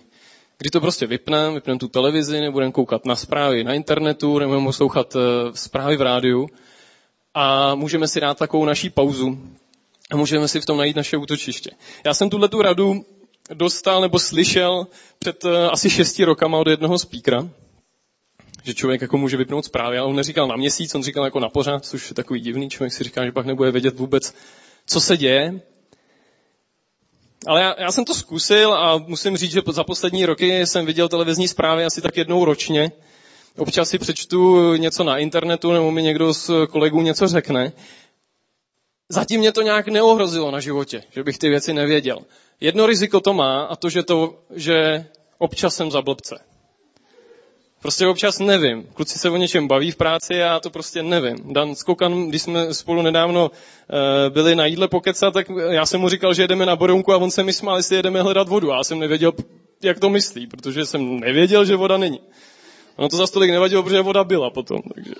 Kdy 0.58 0.70
to 0.70 0.80
prostě 0.80 1.06
vypneme, 1.06 1.54
vypneme 1.54 1.78
tu 1.78 1.88
televizi, 1.88 2.40
nebudeme 2.40 2.72
koukat 2.72 3.06
na 3.06 3.16
zprávy 3.16 3.64
na 3.64 3.74
internetu, 3.74 4.38
nebudeme 4.38 4.66
poslouchat 4.66 5.16
eh, 5.16 5.20
zprávy 5.54 5.96
v 5.96 6.02
rádiu 6.02 6.48
a 7.34 7.74
můžeme 7.74 8.08
si 8.08 8.20
dát 8.20 8.38
takovou 8.38 8.64
naší 8.64 8.90
pauzu, 8.90 9.38
a 10.10 10.16
můžeme 10.16 10.48
si 10.48 10.60
v 10.60 10.66
tom 10.66 10.78
najít 10.78 10.96
naše 10.96 11.16
útočiště. 11.16 11.70
Já 12.04 12.14
jsem 12.14 12.30
tuhle 12.30 12.48
tu 12.48 12.62
radu 12.62 13.04
dostal 13.54 14.00
nebo 14.00 14.18
slyšel 14.18 14.86
před 15.18 15.44
uh, 15.44 15.50
asi 15.70 15.90
šesti 15.90 16.24
rokama 16.24 16.58
od 16.58 16.66
jednoho 16.66 16.98
speakera, 16.98 17.48
že 18.62 18.74
člověk 18.74 19.00
jako 19.00 19.18
může 19.18 19.36
vypnout 19.36 19.64
zprávy, 19.64 19.98
ale 19.98 20.08
on 20.08 20.16
neříkal 20.16 20.46
na 20.48 20.56
měsíc, 20.56 20.94
on 20.94 21.02
říkal 21.02 21.24
jako 21.24 21.40
na 21.40 21.48
pořád, 21.48 21.84
což 21.84 22.10
je 22.10 22.14
takový 22.14 22.40
divný, 22.40 22.70
člověk 22.70 22.92
si 22.92 23.04
říká, 23.04 23.24
že 23.24 23.32
pak 23.32 23.46
nebude 23.46 23.70
vědět 23.70 23.98
vůbec, 23.98 24.34
co 24.86 25.00
se 25.00 25.16
děje. 25.16 25.60
Ale 27.46 27.62
já, 27.62 27.74
já 27.78 27.92
jsem 27.92 28.04
to 28.04 28.14
zkusil 28.14 28.74
a 28.74 28.98
musím 28.98 29.36
říct, 29.36 29.52
že 29.52 29.60
za 29.70 29.84
poslední 29.84 30.26
roky 30.26 30.66
jsem 30.66 30.86
viděl 30.86 31.08
televizní 31.08 31.48
zprávy 31.48 31.84
asi 31.84 32.02
tak 32.02 32.16
jednou 32.16 32.44
ročně. 32.44 32.92
Občas 33.56 33.88
si 33.88 33.98
přečtu 33.98 34.74
něco 34.74 35.04
na 35.04 35.18
internetu 35.18 35.72
nebo 35.72 35.90
mi 35.90 36.02
někdo 36.02 36.34
z 36.34 36.50
kolegů 36.70 37.02
něco 37.02 37.28
řekne. 37.28 37.72
Zatím 39.08 39.40
mě 39.40 39.52
to 39.52 39.62
nějak 39.62 39.88
neohrozilo 39.88 40.50
na 40.50 40.60
životě, 40.60 41.02
že 41.10 41.22
bych 41.22 41.38
ty 41.38 41.48
věci 41.48 41.72
nevěděl. 41.72 42.18
Jedno 42.60 42.86
riziko 42.86 43.20
to 43.20 43.34
má 43.34 43.62
a 43.62 43.76
to, 43.76 43.90
že, 43.90 44.02
to, 44.02 44.38
že 44.54 45.06
občas 45.38 45.74
jsem 45.74 45.90
za 45.90 46.02
blbce. 46.02 46.40
Prostě 47.82 48.06
občas 48.06 48.38
nevím. 48.38 48.82
Kluci 48.94 49.18
se 49.18 49.30
o 49.30 49.36
něčem 49.36 49.68
baví 49.68 49.90
v 49.90 49.96
práci 49.96 50.34
a 50.34 50.36
já 50.46 50.60
to 50.60 50.70
prostě 50.70 51.02
nevím. 51.02 51.52
Dan 51.52 51.74
Skokan, 51.74 52.28
když 52.28 52.42
jsme 52.42 52.74
spolu 52.74 53.02
nedávno 53.02 53.50
e, 54.26 54.30
byli 54.30 54.56
na 54.56 54.66
jídle 54.66 54.88
pokecat, 54.88 55.34
tak 55.34 55.46
já 55.70 55.86
jsem 55.86 56.00
mu 56.00 56.08
říkal, 56.08 56.34
že 56.34 56.42
jedeme 56.42 56.66
na 56.66 56.76
Boronku 56.76 57.12
a 57.12 57.16
on 57.16 57.30
se 57.30 57.42
mi 57.42 57.52
smál, 57.52 57.76
jestli 57.76 57.96
jedeme 57.96 58.22
hledat 58.22 58.48
vodu. 58.48 58.72
A 58.72 58.76
já 58.76 58.84
jsem 58.84 58.98
nevěděl, 58.98 59.32
jak 59.82 59.98
to 59.98 60.10
myslí, 60.10 60.46
protože 60.46 60.86
jsem 60.86 61.20
nevěděl, 61.20 61.64
že 61.64 61.76
voda 61.76 61.96
není. 61.96 62.20
Ono 62.96 63.08
to 63.08 63.16
za 63.16 63.26
stolik 63.26 63.50
nevadilo, 63.50 63.82
protože 63.82 64.00
voda 64.00 64.24
byla 64.24 64.50
potom. 64.50 64.80
Takže... 64.94 65.12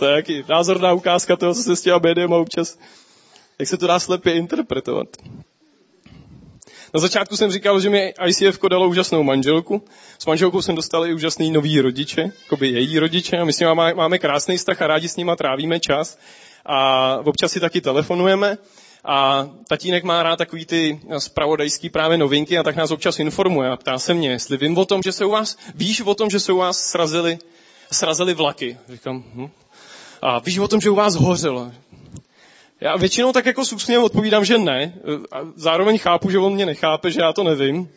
To 0.00 0.06
je 0.06 0.16
jaký 0.16 0.44
názorná 0.48 0.92
ukázka 0.92 1.36
toho, 1.36 1.54
co 1.54 1.62
se 1.62 1.76
s 1.76 1.82
těma 1.82 1.98
médiama 1.98 2.36
občas, 2.36 2.78
jak 3.58 3.68
se 3.68 3.76
to 3.76 3.86
dá 3.86 3.98
slepě 3.98 4.32
interpretovat. 4.32 5.08
Na 6.94 7.00
začátku 7.00 7.36
jsem 7.36 7.50
říkal, 7.50 7.80
že 7.80 7.90
mi 7.90 8.14
ICF 8.26 8.58
dalo 8.70 8.88
úžasnou 8.88 9.22
manželku. 9.22 9.84
S 10.18 10.26
manželkou 10.26 10.62
jsem 10.62 10.74
dostal 10.74 11.06
i 11.06 11.14
úžasný 11.14 11.50
nový 11.50 11.80
rodiče, 11.80 12.32
jako 12.42 12.56
by 12.56 12.68
její 12.68 12.98
rodiče. 12.98 13.38
A 13.38 13.44
my 13.44 13.52
s 13.52 13.60
nimi 13.60 13.72
máme 13.74 14.18
krásný 14.18 14.56
vztah 14.56 14.82
a 14.82 14.86
rádi 14.86 15.08
s 15.08 15.16
nimi 15.16 15.32
trávíme 15.36 15.80
čas. 15.80 16.18
A 16.66 17.16
občas 17.24 17.52
si 17.52 17.60
taky 17.60 17.80
telefonujeme. 17.80 18.58
A 19.04 19.48
tatínek 19.68 20.04
má 20.04 20.22
rád 20.22 20.36
takový 20.36 20.66
ty 20.66 21.00
spravodajský 21.18 21.88
právě 21.88 22.18
novinky 22.18 22.58
a 22.58 22.62
tak 22.62 22.76
nás 22.76 22.90
občas 22.90 23.18
informuje 23.18 23.70
a 23.70 23.76
ptá 23.76 23.98
se 23.98 24.14
mě, 24.14 24.30
jestli 24.30 24.56
vím 24.56 24.78
o 24.78 24.84
tom, 24.84 25.02
že 25.02 25.12
se 25.12 25.24
u 25.24 25.30
vás, 25.30 25.56
víš 25.74 26.00
o 26.00 26.14
tom, 26.14 26.30
že 26.30 26.40
se 26.40 26.52
u 26.52 26.56
vás 26.56 26.78
srazili, 26.78 27.38
srazili 27.92 28.34
vlaky. 28.34 28.78
Říkám, 28.88 29.24
hm. 29.34 29.48
A 30.22 30.38
víš 30.38 30.58
o 30.58 30.68
tom, 30.68 30.80
že 30.80 30.90
u 30.90 30.94
vás 30.94 31.14
hořelo. 31.14 31.72
Já 32.80 32.96
většinou 32.96 33.32
tak 33.32 33.46
jako 33.46 33.64
s 33.64 33.72
úsměvem 33.72 34.04
odpovídám, 34.04 34.44
že 34.44 34.58
ne. 34.58 34.94
A 35.32 35.38
zároveň 35.56 35.98
chápu, 35.98 36.30
že 36.30 36.38
on 36.38 36.54
mě 36.54 36.66
nechápe, 36.66 37.10
že 37.10 37.20
já 37.20 37.32
to 37.32 37.42
nevím. 37.42 37.88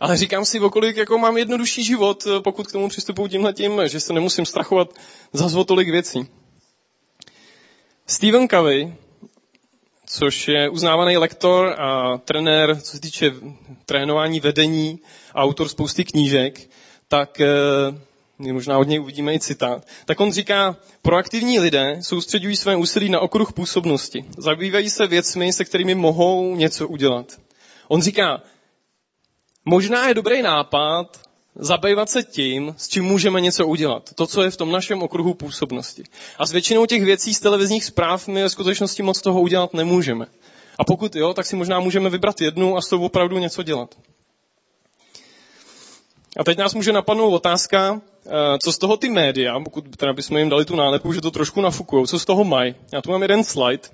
Ale 0.00 0.16
říkám 0.16 0.44
si, 0.44 0.60
okolik 0.60 0.96
jako 0.96 1.18
mám 1.18 1.36
jednodušší 1.36 1.84
život, 1.84 2.26
pokud 2.44 2.66
k 2.66 2.72
tomu 2.72 2.88
přistupuji 2.88 3.28
tímhle 3.28 3.52
tím, 3.52 3.80
že 3.84 4.00
se 4.00 4.12
nemusím 4.12 4.46
strachovat 4.46 4.94
za 5.32 5.64
tolik 5.64 5.88
věcí. 5.88 6.28
Stephen 8.06 8.48
Covey, 8.48 8.94
což 10.06 10.48
je 10.48 10.68
uznávaný 10.68 11.16
lektor 11.16 11.80
a 11.80 12.18
trenér, 12.18 12.80
co 12.80 12.90
se 12.90 13.00
týče 13.00 13.32
trénování 13.86 14.40
vedení 14.40 15.00
a 15.34 15.42
autor 15.42 15.68
spousty 15.68 16.04
knížek, 16.04 16.70
tak 17.08 17.40
eh, 17.40 17.48
my 18.38 18.52
možná 18.52 18.78
od 18.78 18.88
něj 18.88 19.00
uvidíme 19.00 19.34
i 19.34 19.40
citát, 19.40 19.86
tak 20.04 20.20
on 20.20 20.32
říká, 20.32 20.76
proaktivní 21.02 21.58
lidé 21.58 21.98
soustředují 22.00 22.56
své 22.56 22.76
úsilí 22.76 23.08
na 23.08 23.20
okruh 23.20 23.52
působnosti. 23.52 24.24
Zabývají 24.38 24.90
se 24.90 25.06
věcmi, 25.06 25.52
se 25.52 25.64
kterými 25.64 25.94
mohou 25.94 26.56
něco 26.56 26.88
udělat. 26.88 27.40
On 27.88 28.02
říká, 28.02 28.42
možná 29.64 30.08
je 30.08 30.14
dobrý 30.14 30.42
nápad 30.42 31.28
zabývat 31.58 32.10
se 32.10 32.22
tím, 32.22 32.74
s 32.78 32.88
čím 32.88 33.04
můžeme 33.04 33.40
něco 33.40 33.66
udělat. 33.66 34.10
To, 34.14 34.26
co 34.26 34.42
je 34.42 34.50
v 34.50 34.56
tom 34.56 34.72
našem 34.72 35.02
okruhu 35.02 35.34
působnosti. 35.34 36.04
A 36.38 36.46
s 36.46 36.52
většinou 36.52 36.86
těch 36.86 37.04
věcí 37.04 37.34
z 37.34 37.40
televizních 37.40 37.84
zpráv 37.84 38.28
my 38.28 38.42
ve 38.42 38.50
skutečnosti 38.50 39.02
moc 39.02 39.20
toho 39.20 39.40
udělat 39.40 39.74
nemůžeme. 39.74 40.26
A 40.78 40.84
pokud 40.84 41.16
jo, 41.16 41.34
tak 41.34 41.46
si 41.46 41.56
možná 41.56 41.80
můžeme 41.80 42.10
vybrat 42.10 42.40
jednu 42.40 42.76
a 42.76 42.80
s 42.80 42.88
tou 42.88 43.02
opravdu 43.02 43.38
něco 43.38 43.62
dělat. 43.62 43.94
A 46.36 46.44
teď 46.44 46.58
nás 46.58 46.74
může 46.74 46.92
napadnout 46.92 47.34
otázka, 47.34 48.00
eh, 48.26 48.30
co 48.64 48.72
z 48.72 48.78
toho 48.78 48.96
ty 48.96 49.08
média, 49.08 49.60
pokud 49.60 49.96
teda 49.96 50.12
bychom 50.12 50.36
jim 50.36 50.48
dali 50.48 50.64
tu 50.64 50.76
nálepu, 50.76 51.12
že 51.12 51.20
to 51.20 51.30
trošku 51.30 51.60
nafukujou, 51.60 52.06
co 52.06 52.18
z 52.18 52.24
toho 52.24 52.44
mají. 52.44 52.74
Já 52.92 53.02
tu 53.02 53.10
mám 53.10 53.22
jeden 53.22 53.44
slide. 53.44 53.88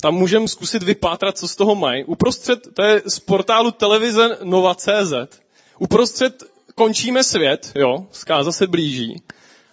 Tam 0.00 0.14
můžeme 0.14 0.48
zkusit 0.48 0.82
vypátrat, 0.82 1.38
co 1.38 1.48
z 1.48 1.56
toho 1.56 1.74
mají. 1.74 2.04
Uprostřed, 2.04 2.74
to 2.74 2.82
je 2.82 3.02
z 3.06 3.18
portálu 3.18 3.70
televize 3.70 4.38
Nova.cz. 4.42 5.40
Uprostřed 5.78 6.42
končíme 6.74 7.24
svět, 7.24 7.72
jo, 7.74 8.06
zkáza 8.10 8.52
se 8.52 8.66
blíží. 8.66 9.22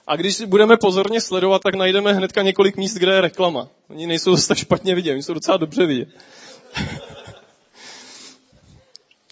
A 0.07 0.15
když 0.15 0.41
budeme 0.41 0.77
pozorně 0.77 1.21
sledovat, 1.21 1.61
tak 1.61 1.75
najdeme 1.75 2.13
hnedka 2.13 2.41
několik 2.41 2.77
míst, 2.77 2.93
kde 2.93 3.13
je 3.13 3.21
reklama. 3.21 3.67
Oni 3.89 4.07
nejsou 4.07 4.37
tak 4.37 4.57
špatně 4.57 4.95
vidět, 4.95 5.11
oni 5.11 5.23
jsou 5.23 5.33
docela 5.33 5.57
dobře 5.57 5.85
vidět. 5.85 6.07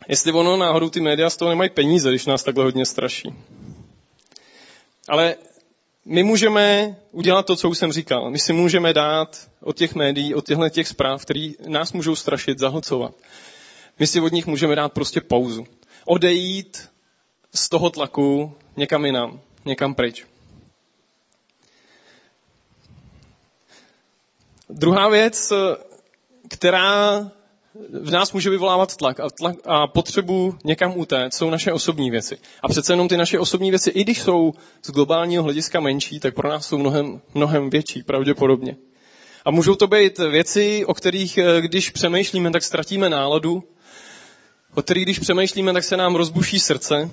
Jestli 0.07 0.31
ono 0.31 0.57
náhodou 0.57 0.89
ty 0.89 1.01
média 1.01 1.29
z 1.29 1.37
toho 1.37 1.49
nemají 1.49 1.69
peníze, 1.69 2.09
když 2.09 2.25
nás 2.25 2.43
takhle 2.43 2.63
hodně 2.63 2.85
straší. 2.85 3.33
Ale 5.07 5.35
my 6.05 6.23
můžeme 6.23 6.95
udělat 7.11 7.45
to, 7.45 7.55
co 7.55 7.69
už 7.69 7.77
jsem 7.77 7.91
říkal. 7.91 8.31
My 8.31 8.39
si 8.39 8.53
můžeme 8.53 8.93
dát 8.93 9.49
od 9.61 9.77
těch 9.77 9.95
médií, 9.95 10.35
od 10.35 10.45
těchto 10.45 10.69
těch 10.69 10.87
zpráv, 10.87 11.21
které 11.21 11.49
nás 11.67 11.93
můžou 11.93 12.15
strašit, 12.15 12.59
zahlcovat. 12.59 13.13
My 13.99 14.07
si 14.07 14.19
od 14.19 14.31
nich 14.31 14.47
můžeme 14.47 14.75
dát 14.75 14.93
prostě 14.93 15.21
pauzu 15.21 15.65
odejít 16.07 16.89
z 17.53 17.69
toho 17.69 17.89
tlaku 17.89 18.55
někam 18.77 19.05
jinam, 19.05 19.41
někam 19.65 19.95
pryč. 19.95 20.25
Druhá 24.69 25.09
věc, 25.09 25.53
která 26.49 27.31
v 28.01 28.11
nás 28.11 28.33
může 28.33 28.49
vyvolávat 28.49 28.95
tlak 28.95 29.19
a, 29.19 29.29
tlak 29.29 29.55
a 29.65 29.87
potřebu 29.87 30.55
někam 30.63 30.97
utéct, 30.97 31.37
jsou 31.37 31.49
naše 31.49 31.73
osobní 31.73 32.11
věci. 32.11 32.37
A 32.63 32.67
přece 32.67 32.93
jenom 32.93 33.07
ty 33.07 33.17
naše 33.17 33.39
osobní 33.39 33.69
věci, 33.69 33.89
i 33.89 34.03
když 34.03 34.21
jsou 34.21 34.53
z 34.85 34.91
globálního 34.91 35.43
hlediska 35.43 35.79
menší, 35.79 36.19
tak 36.19 36.35
pro 36.35 36.49
nás 36.49 36.67
jsou 36.67 36.77
mnohem, 36.77 37.21
mnohem 37.33 37.69
větší, 37.69 38.03
pravděpodobně. 38.03 38.77
A 39.45 39.51
můžou 39.51 39.75
to 39.75 39.87
být 39.87 40.17
věci, 40.17 40.85
o 40.85 40.93
kterých, 40.93 41.39
když 41.59 41.89
přemýšlíme, 41.89 42.51
tak 42.51 42.63
ztratíme 42.63 43.09
náladu, 43.09 43.63
o 44.75 44.81
kterých 44.81 45.05
když 45.05 45.19
přemýšlíme, 45.19 45.73
tak 45.73 45.83
se 45.83 45.97
nám 45.97 46.15
rozbuší 46.15 46.59
srdce. 46.59 47.09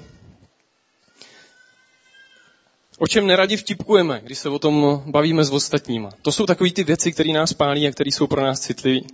O 2.99 3.07
čem 3.07 3.27
neradi 3.27 3.57
vtipkujeme, 3.57 4.21
když 4.25 4.39
se 4.39 4.49
o 4.49 4.59
tom 4.59 5.03
bavíme 5.07 5.45
s 5.45 5.51
ostatníma. 5.51 6.11
To 6.23 6.33
jsou 6.33 6.47
takové 6.47 6.71
ty 6.71 6.85
věci, 6.85 7.13
které 7.13 7.33
nás 7.33 7.53
pálí 7.53 7.89
a 7.89 7.91
které 7.91 8.09
jsou 8.09 8.27
pro 8.27 8.43
nás 8.43 8.61
citlivé. 8.61 9.07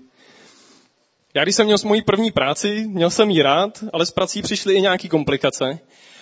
Já 1.35 1.43
když 1.43 1.57
jsem 1.57 1.67
měl 1.67 1.77
moji 1.85 2.03
první 2.03 2.31
práci, 2.31 2.85
měl 2.89 3.11
jsem 3.11 3.31
ji 3.31 3.43
rád, 3.43 3.85
ale 3.93 4.07
s 4.07 4.11
prací 4.11 4.43
přišly 4.43 4.75
i 4.75 4.81
nějaké 4.81 5.09
komplikace. 5.09 5.79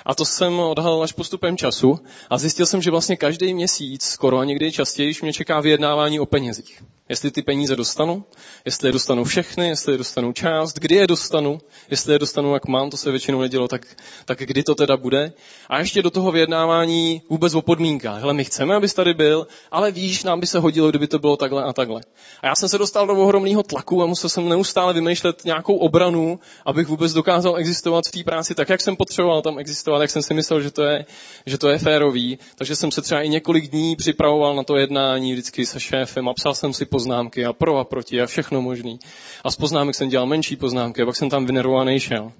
A 0.06 0.14
to 0.14 0.24
jsem 0.24 0.60
odhalil 0.60 1.02
až 1.02 1.12
postupem 1.12 1.56
času 1.56 2.00
a 2.30 2.38
zjistil 2.38 2.66
jsem, 2.66 2.82
že 2.82 2.90
vlastně 2.90 3.16
každý 3.16 3.54
měsíc, 3.54 4.04
skoro 4.04 4.38
a 4.38 4.44
někdy 4.44 4.72
častěji, 4.72 5.14
mě 5.22 5.32
čeká 5.32 5.60
vyjednávání 5.60 6.20
o 6.20 6.26
penězích. 6.26 6.82
Jestli 7.08 7.30
ty 7.30 7.42
peníze 7.42 7.76
dostanu, 7.76 8.24
jestli 8.64 8.88
je 8.88 8.92
dostanu 8.92 9.24
všechny, 9.24 9.68
jestli 9.68 9.92
je 9.92 9.98
dostanu 9.98 10.32
část, 10.32 10.74
kdy 10.78 10.94
je 10.94 11.06
dostanu, 11.06 11.60
jestli 11.90 12.12
je 12.12 12.18
dostanu, 12.18 12.54
jak 12.54 12.66
mám, 12.66 12.90
to 12.90 12.96
se 12.96 13.10
většinou 13.10 13.40
nedělo, 13.40 13.68
tak, 13.68 13.86
tak 14.24 14.38
kdy 14.38 14.62
to 14.62 14.74
teda 14.74 14.96
bude. 14.96 15.32
A 15.68 15.78
ještě 15.78 16.02
do 16.02 16.10
toho 16.10 16.32
vyjednávání 16.32 17.22
vůbec 17.30 17.54
o 17.54 17.62
podmínkách. 17.62 18.20
Hele, 18.20 18.34
my 18.34 18.44
chceme, 18.44 18.74
abys 18.74 18.94
tady 18.94 19.14
byl, 19.14 19.46
ale 19.70 19.90
víš, 19.90 20.24
nám 20.24 20.40
by 20.40 20.46
se 20.46 20.58
hodilo, 20.58 20.90
kdyby 20.90 21.06
to 21.06 21.18
bylo 21.18 21.36
takhle 21.36 21.64
a 21.64 21.72
takhle. 21.72 22.00
A 22.42 22.46
já 22.46 22.54
jsem 22.54 22.68
se 22.68 22.78
dostal 22.78 23.06
do 23.06 23.14
ohromného 23.14 23.62
tlaku 23.62 24.02
a 24.02 24.06
musel 24.06 24.30
jsem 24.30 24.48
neustále 24.48 24.92
vymýšlet 24.92 25.44
nějakou 25.44 25.76
obranu, 25.76 26.40
abych 26.66 26.88
vůbec 26.88 27.12
dokázal 27.12 27.56
existovat 27.56 28.04
v 28.06 28.10
té 28.10 28.24
práci 28.24 28.54
tak, 28.54 28.68
jak 28.68 28.80
jsem 28.80 28.96
potřeboval 28.96 29.42
tam 29.42 29.58
existovat, 29.58 30.00
jak 30.00 30.10
jsem 30.10 30.22
si 30.22 30.34
myslel, 30.34 30.60
že 30.60 30.70
to 30.70 30.82
je, 30.82 31.06
že 31.46 31.58
to 31.58 31.68
je 31.68 31.78
férový. 31.78 32.38
Takže 32.56 32.76
jsem 32.76 32.90
se 32.90 33.02
třeba 33.02 33.22
i 33.22 33.28
několik 33.28 33.70
dní 33.70 33.96
připravoval 33.96 34.56
na 34.56 34.64
to 34.64 34.76
jednání 34.76 35.32
vždycky 35.32 35.66
se 35.66 35.80
šéfem 35.80 36.28
a 36.28 36.34
psal 36.34 36.54
jsem 36.54 36.72
si 36.72 36.86
poznámky 36.98 37.44
a 37.44 37.52
pro 37.52 37.78
a 37.78 37.84
proti 37.84 38.20
a 38.20 38.26
všechno 38.26 38.62
možný. 38.62 38.98
A 39.44 39.50
z 39.50 39.56
poznámek 39.56 39.94
jsem 39.94 40.08
dělal 40.08 40.26
menší 40.26 40.56
poznámky 40.56 41.02
a 41.02 41.06
pak 41.06 41.16
jsem 41.16 41.30
tam 41.30 41.46
vynervovaný 41.46 42.00
šel. 42.00 42.32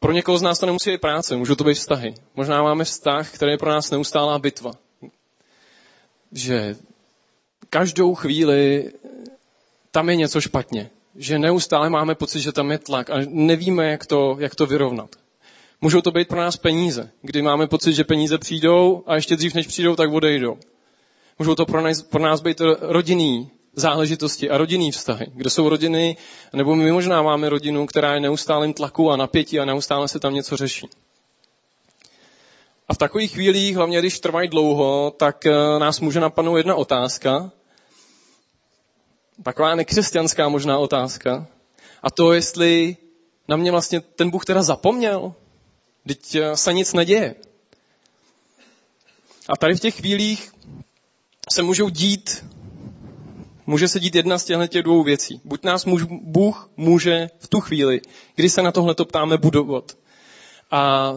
Pro 0.00 0.12
někoho 0.12 0.38
z 0.38 0.42
nás 0.42 0.58
to 0.58 0.66
nemusí 0.66 0.90
být 0.90 1.00
práce, 1.00 1.36
můžou 1.36 1.54
to 1.54 1.64
být 1.64 1.74
vztahy. 1.74 2.14
Možná 2.34 2.62
máme 2.62 2.84
vztah, 2.84 3.30
který 3.30 3.52
je 3.52 3.58
pro 3.58 3.70
nás 3.70 3.90
neustálá 3.90 4.38
bitva. 4.38 4.72
Že 6.32 6.74
každou 7.70 8.14
chvíli 8.14 8.90
tam 9.90 10.10
je 10.10 10.16
něco 10.16 10.40
špatně. 10.40 10.90
Že 11.16 11.38
neustále 11.38 11.90
máme 11.90 12.14
pocit, 12.14 12.40
že 12.40 12.52
tam 12.52 12.70
je 12.70 12.78
tlak 12.78 13.10
a 13.10 13.22
nevíme, 13.28 13.90
jak 13.90 14.06
to, 14.06 14.36
jak 14.40 14.54
to 14.54 14.66
vyrovnat. 14.66 15.10
Můžou 15.80 16.00
to 16.00 16.10
být 16.10 16.28
pro 16.28 16.40
nás 16.40 16.56
peníze, 16.56 17.10
kdy 17.22 17.42
máme 17.42 17.66
pocit, 17.66 17.94
že 17.94 18.04
peníze 18.04 18.38
přijdou 18.38 19.02
a 19.06 19.14
ještě 19.14 19.36
dřív, 19.36 19.54
než 19.54 19.66
přijdou, 19.66 19.96
tak 19.96 20.10
odejdou. 20.10 20.58
Můžou 21.38 21.54
to 21.54 21.66
pro 21.66 21.80
nás, 21.80 22.02
pro 22.02 22.22
nás 22.22 22.40
být 22.40 22.60
rodinný 22.80 23.50
záležitosti 23.74 24.50
a 24.50 24.58
rodinný 24.58 24.90
vztahy, 24.90 25.26
kde 25.34 25.50
jsou 25.50 25.68
rodiny, 25.68 26.16
nebo 26.52 26.76
my 26.76 26.92
možná 26.92 27.22
máme 27.22 27.48
rodinu, 27.48 27.86
která 27.86 28.14
je 28.14 28.20
neustálým 28.20 28.74
tlaku 28.74 29.10
a 29.10 29.16
napětí 29.16 29.60
a 29.60 29.64
neustále 29.64 30.08
se 30.08 30.20
tam 30.20 30.34
něco 30.34 30.56
řeší. 30.56 30.88
A 32.88 32.94
v 32.94 32.98
takových 32.98 33.32
chvílích, 33.32 33.76
hlavně 33.76 33.98
když 33.98 34.20
trvají 34.20 34.48
dlouho, 34.48 35.10
tak 35.16 35.46
eh, 35.46 35.52
nás 35.78 36.00
může 36.00 36.20
napadnout 36.20 36.56
jedna 36.56 36.74
otázka, 36.74 37.50
taková 39.42 39.74
nekřesťanská 39.74 40.48
možná 40.48 40.78
otázka, 40.78 41.46
a 42.02 42.10
to, 42.10 42.32
jestli 42.32 42.96
na 43.48 43.56
mě 43.56 43.70
vlastně 43.70 44.00
ten 44.00 44.30
Bůh 44.30 44.44
teda 44.44 44.62
zapomněl, 44.62 45.34
teď 46.06 46.34
eh, 46.34 46.56
se 46.56 46.72
nic 46.72 46.92
neděje. 46.92 47.34
A 49.48 49.56
tady 49.56 49.74
v 49.74 49.80
těch 49.80 49.96
chvílích 49.96 50.52
se 51.52 51.62
můžou 51.62 51.88
dít, 51.88 52.44
může 53.66 53.88
se 53.88 54.00
dít 54.00 54.14
jedna 54.14 54.38
z 54.38 54.44
těchto 54.44 54.82
dvou 54.82 55.02
věcí. 55.02 55.40
Buď 55.44 55.64
nás 55.64 55.84
muž, 55.84 56.02
Bůh 56.22 56.70
může 56.76 57.30
v 57.38 57.48
tu 57.48 57.60
chvíli, 57.60 58.00
kdy 58.34 58.50
se 58.50 58.62
na 58.62 58.72
tohle 58.72 58.94
ptáme, 58.94 59.38
budovat. 59.38 59.92
A 60.70 61.12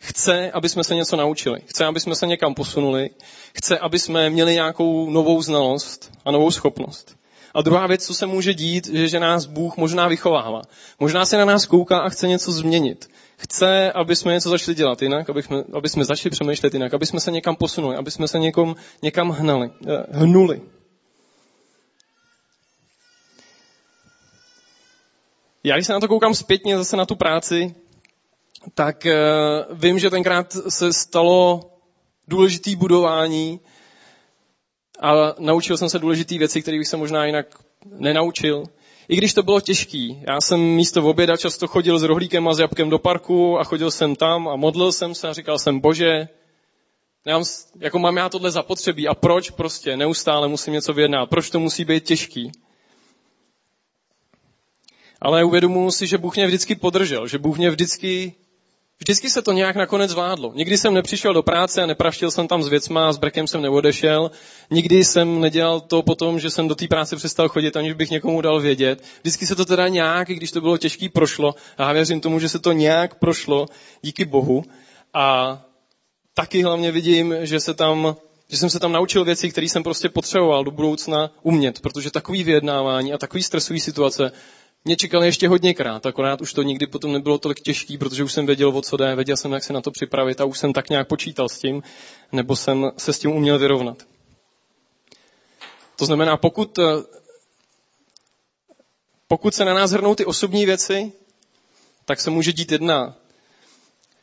chce, 0.00 0.50
aby 0.50 0.68
jsme 0.68 0.84
se 0.84 0.94
něco 0.94 1.16
naučili. 1.16 1.60
Chce, 1.66 1.84
aby 1.84 2.00
jsme 2.00 2.14
se 2.14 2.26
někam 2.26 2.54
posunuli. 2.54 3.10
Chce, 3.54 3.78
aby 3.78 3.98
jsme 3.98 4.30
měli 4.30 4.54
nějakou 4.54 5.10
novou 5.10 5.42
znalost 5.42 6.12
a 6.24 6.30
novou 6.30 6.50
schopnost. 6.50 7.16
A 7.54 7.62
druhá 7.62 7.86
věc, 7.86 8.06
co 8.06 8.14
se 8.14 8.26
může 8.26 8.54
dít, 8.54 8.86
je, 8.86 9.08
že 9.08 9.20
nás 9.20 9.46
Bůh 9.46 9.76
možná 9.76 10.08
vychovává. 10.08 10.62
Možná 11.00 11.24
se 11.26 11.36
na 11.38 11.44
nás 11.44 11.66
kouká 11.66 11.98
a 11.98 12.08
chce 12.08 12.28
něco 12.28 12.52
změnit. 12.52 13.10
Chce, 13.36 13.92
aby 13.92 14.16
jsme 14.16 14.32
něco 14.32 14.50
začali 14.50 14.74
dělat 14.74 15.02
jinak, 15.02 15.30
aby 15.30 15.42
jsme, 15.42 15.64
aby 15.72 15.88
jsme 15.88 16.04
začali 16.04 16.30
přemýšlet 16.30 16.74
jinak, 16.74 16.94
aby 16.94 17.06
jsme 17.06 17.20
se 17.20 17.30
někam 17.30 17.56
posunuli, 17.56 17.96
aby 17.96 18.10
jsme 18.10 18.28
se 18.28 18.38
někom, 18.38 18.76
někam 19.02 19.30
hnali, 19.30 19.70
eh, 19.88 20.06
hnuli. 20.10 20.60
Já 25.64 25.76
když 25.76 25.86
se 25.86 25.92
na 25.92 26.00
to 26.00 26.08
koukám 26.08 26.34
zpětně 26.34 26.76
zase 26.76 26.96
na 26.96 27.06
tu 27.06 27.14
práci, 27.14 27.74
tak 28.74 29.06
uh, 29.06 29.78
vím, 29.78 29.98
že 29.98 30.10
tenkrát 30.10 30.56
se 30.68 30.92
stalo 30.92 31.70
důležitý 32.28 32.76
budování 32.76 33.60
a 35.02 35.34
naučil 35.38 35.76
jsem 35.76 35.88
se 35.88 35.98
důležité 35.98 36.38
věci, 36.38 36.62
které 36.62 36.78
bych 36.78 36.88
se 36.88 36.96
možná 36.96 37.24
jinak 37.24 37.46
nenaučil. 37.84 38.64
I 39.08 39.16
když 39.16 39.34
to 39.34 39.42
bylo 39.42 39.60
těžký. 39.60 40.22
Já 40.28 40.40
jsem 40.40 40.60
místo 40.60 41.02
v 41.02 41.06
oběda 41.06 41.36
často 41.36 41.66
chodil 41.66 41.98
s 41.98 42.02
rohlíkem 42.02 42.48
a 42.48 42.54
s 42.54 42.58
jabkem 42.58 42.90
do 42.90 42.98
parku 42.98 43.58
a 43.58 43.64
chodil 43.64 43.90
jsem 43.90 44.16
tam 44.16 44.48
a 44.48 44.56
modlil 44.56 44.92
jsem 44.92 45.14
se 45.14 45.28
a 45.28 45.32
říkal 45.32 45.58
jsem, 45.58 45.80
bože, 45.80 46.28
mám, 47.26 47.44
jako 47.80 47.98
mám 47.98 48.16
já 48.16 48.28
tohle 48.28 48.50
zapotřebí 48.50 49.08
a 49.08 49.14
proč 49.14 49.50
prostě 49.50 49.96
neustále 49.96 50.48
musím 50.48 50.72
něco 50.72 50.92
vyjednat, 50.92 51.28
proč 51.28 51.50
to 51.50 51.60
musí 51.60 51.84
být 51.84 52.04
těžký. 52.04 52.52
Ale 55.20 55.44
uvědomuji 55.44 55.90
si, 55.90 56.06
že 56.06 56.18
Bůh 56.18 56.36
mě 56.36 56.46
vždycky 56.46 56.74
podržel, 56.74 57.26
že 57.26 57.38
Bůh 57.38 57.58
mě 57.58 57.70
vždycky 57.70 58.34
Vždycky 59.02 59.30
se 59.30 59.42
to 59.42 59.52
nějak 59.52 59.76
nakonec 59.76 60.10
zvládlo. 60.10 60.52
Nikdy 60.54 60.78
jsem 60.78 60.94
nepřišel 60.94 61.34
do 61.34 61.42
práce 61.42 61.82
a 61.82 61.86
nepraštil 61.86 62.30
jsem 62.30 62.48
tam 62.48 62.62
s 62.62 62.68
věcma 62.68 63.08
a 63.08 63.12
s 63.12 63.18
brekem 63.18 63.46
jsem 63.46 63.62
neodešel. 63.62 64.30
Nikdy 64.70 65.04
jsem 65.04 65.40
nedělal 65.40 65.80
to 65.80 66.02
potom, 66.02 66.40
že 66.40 66.50
jsem 66.50 66.68
do 66.68 66.74
té 66.74 66.88
práce 66.88 67.16
přestal 67.16 67.48
chodit, 67.48 67.76
aniž 67.76 67.92
bych 67.92 68.10
někomu 68.10 68.40
dal 68.40 68.60
vědět. 68.60 69.02
Vždycky 69.22 69.46
se 69.46 69.56
to 69.56 69.64
teda 69.64 69.88
nějak, 69.88 70.28
když 70.28 70.50
to 70.50 70.60
bylo 70.60 70.78
těžký, 70.78 71.08
prošlo. 71.08 71.54
A 71.78 71.82
já 71.82 71.92
věřím 71.92 72.20
tomu, 72.20 72.40
že 72.40 72.48
se 72.48 72.58
to 72.58 72.72
nějak 72.72 73.14
prošlo 73.14 73.66
díky 74.02 74.24
Bohu. 74.24 74.64
A 75.14 75.58
taky 76.34 76.62
hlavně 76.62 76.92
vidím, 76.92 77.34
že 77.40 77.60
se 77.60 77.74
tam 77.74 78.16
že 78.48 78.58
jsem 78.58 78.70
se 78.70 78.80
tam 78.80 78.92
naučil 78.92 79.24
věci, 79.24 79.50
které 79.50 79.68
jsem 79.68 79.82
prostě 79.82 80.08
potřeboval 80.08 80.64
do 80.64 80.70
budoucna 80.70 81.30
umět, 81.42 81.80
protože 81.80 82.10
takový 82.10 82.44
vyjednávání 82.44 83.12
a 83.12 83.18
takový 83.18 83.42
stresový 83.42 83.80
situace 83.80 84.32
mě 84.84 84.96
čekali 84.96 85.26
ještě 85.26 85.48
hodněkrát, 85.48 86.06
akorát 86.06 86.40
už 86.40 86.52
to 86.52 86.62
nikdy 86.62 86.86
potom 86.86 87.12
nebylo 87.12 87.38
tolik 87.38 87.60
těžký, 87.60 87.98
protože 87.98 88.24
už 88.24 88.32
jsem 88.32 88.46
věděl, 88.46 88.68
o 88.68 88.82
co 88.82 88.96
jde, 88.96 89.14
věděl 89.16 89.36
jsem, 89.36 89.52
jak 89.52 89.64
se 89.64 89.72
na 89.72 89.80
to 89.80 89.90
připravit 89.90 90.40
a 90.40 90.44
už 90.44 90.58
jsem 90.58 90.72
tak 90.72 90.90
nějak 90.90 91.08
počítal 91.08 91.48
s 91.48 91.58
tím, 91.58 91.82
nebo 92.32 92.56
jsem 92.56 92.90
se 92.98 93.12
s 93.12 93.18
tím 93.18 93.30
uměl 93.32 93.58
vyrovnat. 93.58 94.02
To 95.96 96.06
znamená, 96.06 96.36
pokud, 96.36 96.78
eh, 96.78 96.82
pokud 99.28 99.54
se 99.54 99.64
na 99.64 99.74
nás 99.74 99.90
hrnou 99.90 100.14
ty 100.14 100.24
osobní 100.24 100.66
věci, 100.66 101.12
tak 102.04 102.20
se 102.20 102.30
může 102.30 102.52
dít 102.52 102.72
jedna, 102.72 103.16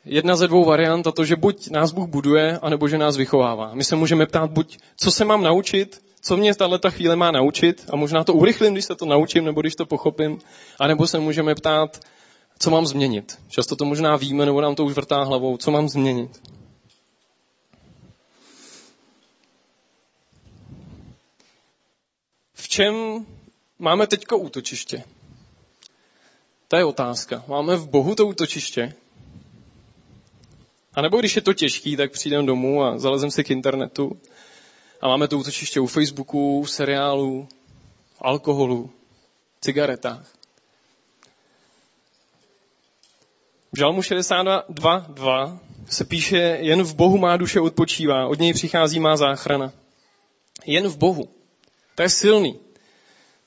jedna 0.09 0.35
ze 0.35 0.47
dvou 0.47 0.65
variant, 0.65 1.07
a 1.07 1.11
to, 1.11 1.25
že 1.25 1.35
buď 1.35 1.69
nás 1.69 1.91
Bůh 1.91 2.09
buduje, 2.09 2.59
anebo 2.61 2.87
že 2.87 2.97
nás 2.97 3.17
vychovává. 3.17 3.71
My 3.73 3.83
se 3.83 3.95
můžeme 3.95 4.25
ptát 4.25 4.51
buď, 4.51 4.77
co 4.97 5.11
se 5.11 5.25
mám 5.25 5.43
naučit, 5.43 6.01
co 6.21 6.37
mě 6.37 6.55
tahle 6.55 6.79
chvíle 6.89 7.15
má 7.15 7.31
naučit 7.31 7.85
a 7.93 7.95
možná 7.95 8.23
to 8.23 8.33
urychlím, 8.33 8.73
když 8.73 8.85
se 8.85 8.95
to 8.95 9.05
naučím 9.05 9.45
nebo 9.45 9.61
když 9.61 9.75
to 9.75 9.85
pochopím, 9.85 10.39
anebo 10.79 11.07
se 11.07 11.19
můžeme 11.19 11.55
ptát, 11.55 11.99
co 12.59 12.69
mám 12.69 12.85
změnit. 12.85 13.39
Často 13.49 13.75
to 13.75 13.85
možná 13.85 14.15
víme, 14.15 14.45
nebo 14.45 14.61
nám 14.61 14.75
to 14.75 14.85
už 14.85 14.93
vrtá 14.93 15.23
hlavou, 15.23 15.57
co 15.57 15.71
mám 15.71 15.89
změnit. 15.89 16.41
V 22.53 22.67
čem 22.69 23.25
máme 23.79 24.07
teďko 24.07 24.37
útočiště? 24.37 25.03
To 26.67 26.75
je 26.75 26.85
otázka. 26.85 27.43
Máme 27.47 27.75
v 27.75 27.87
Bohu 27.87 28.15
to 28.15 28.27
útočiště? 28.27 28.93
A 30.99 31.01
nebo 31.01 31.19
když 31.19 31.35
je 31.35 31.41
to 31.41 31.53
těžký, 31.53 31.95
tak 31.95 32.11
přijdem 32.11 32.45
domů 32.45 32.83
a 32.83 32.97
zalezem 32.97 33.31
si 33.31 33.43
k 33.43 33.51
internetu 33.51 34.21
a 35.01 35.07
máme 35.07 35.27
to 35.27 35.37
útočiště 35.37 35.79
u 35.79 35.87
Facebooku, 35.87 36.65
seriálu, 36.65 37.47
alkoholu, 38.21 38.91
cigaretách. 39.61 40.33
V 43.71 43.77
Žalmu 43.77 44.01
62.2 44.01 45.59
se 45.89 46.05
píše, 46.05 46.37
jen 46.61 46.83
v 46.83 46.95
Bohu 46.95 47.17
má 47.17 47.37
duše 47.37 47.59
odpočívá, 47.59 48.27
od 48.27 48.39
něj 48.39 48.53
přichází 48.53 48.99
má 48.99 49.17
záchrana. 49.17 49.73
Jen 50.65 50.87
v 50.87 50.97
Bohu. 50.97 51.29
To 51.95 52.01
je 52.01 52.09
silný. 52.09 52.59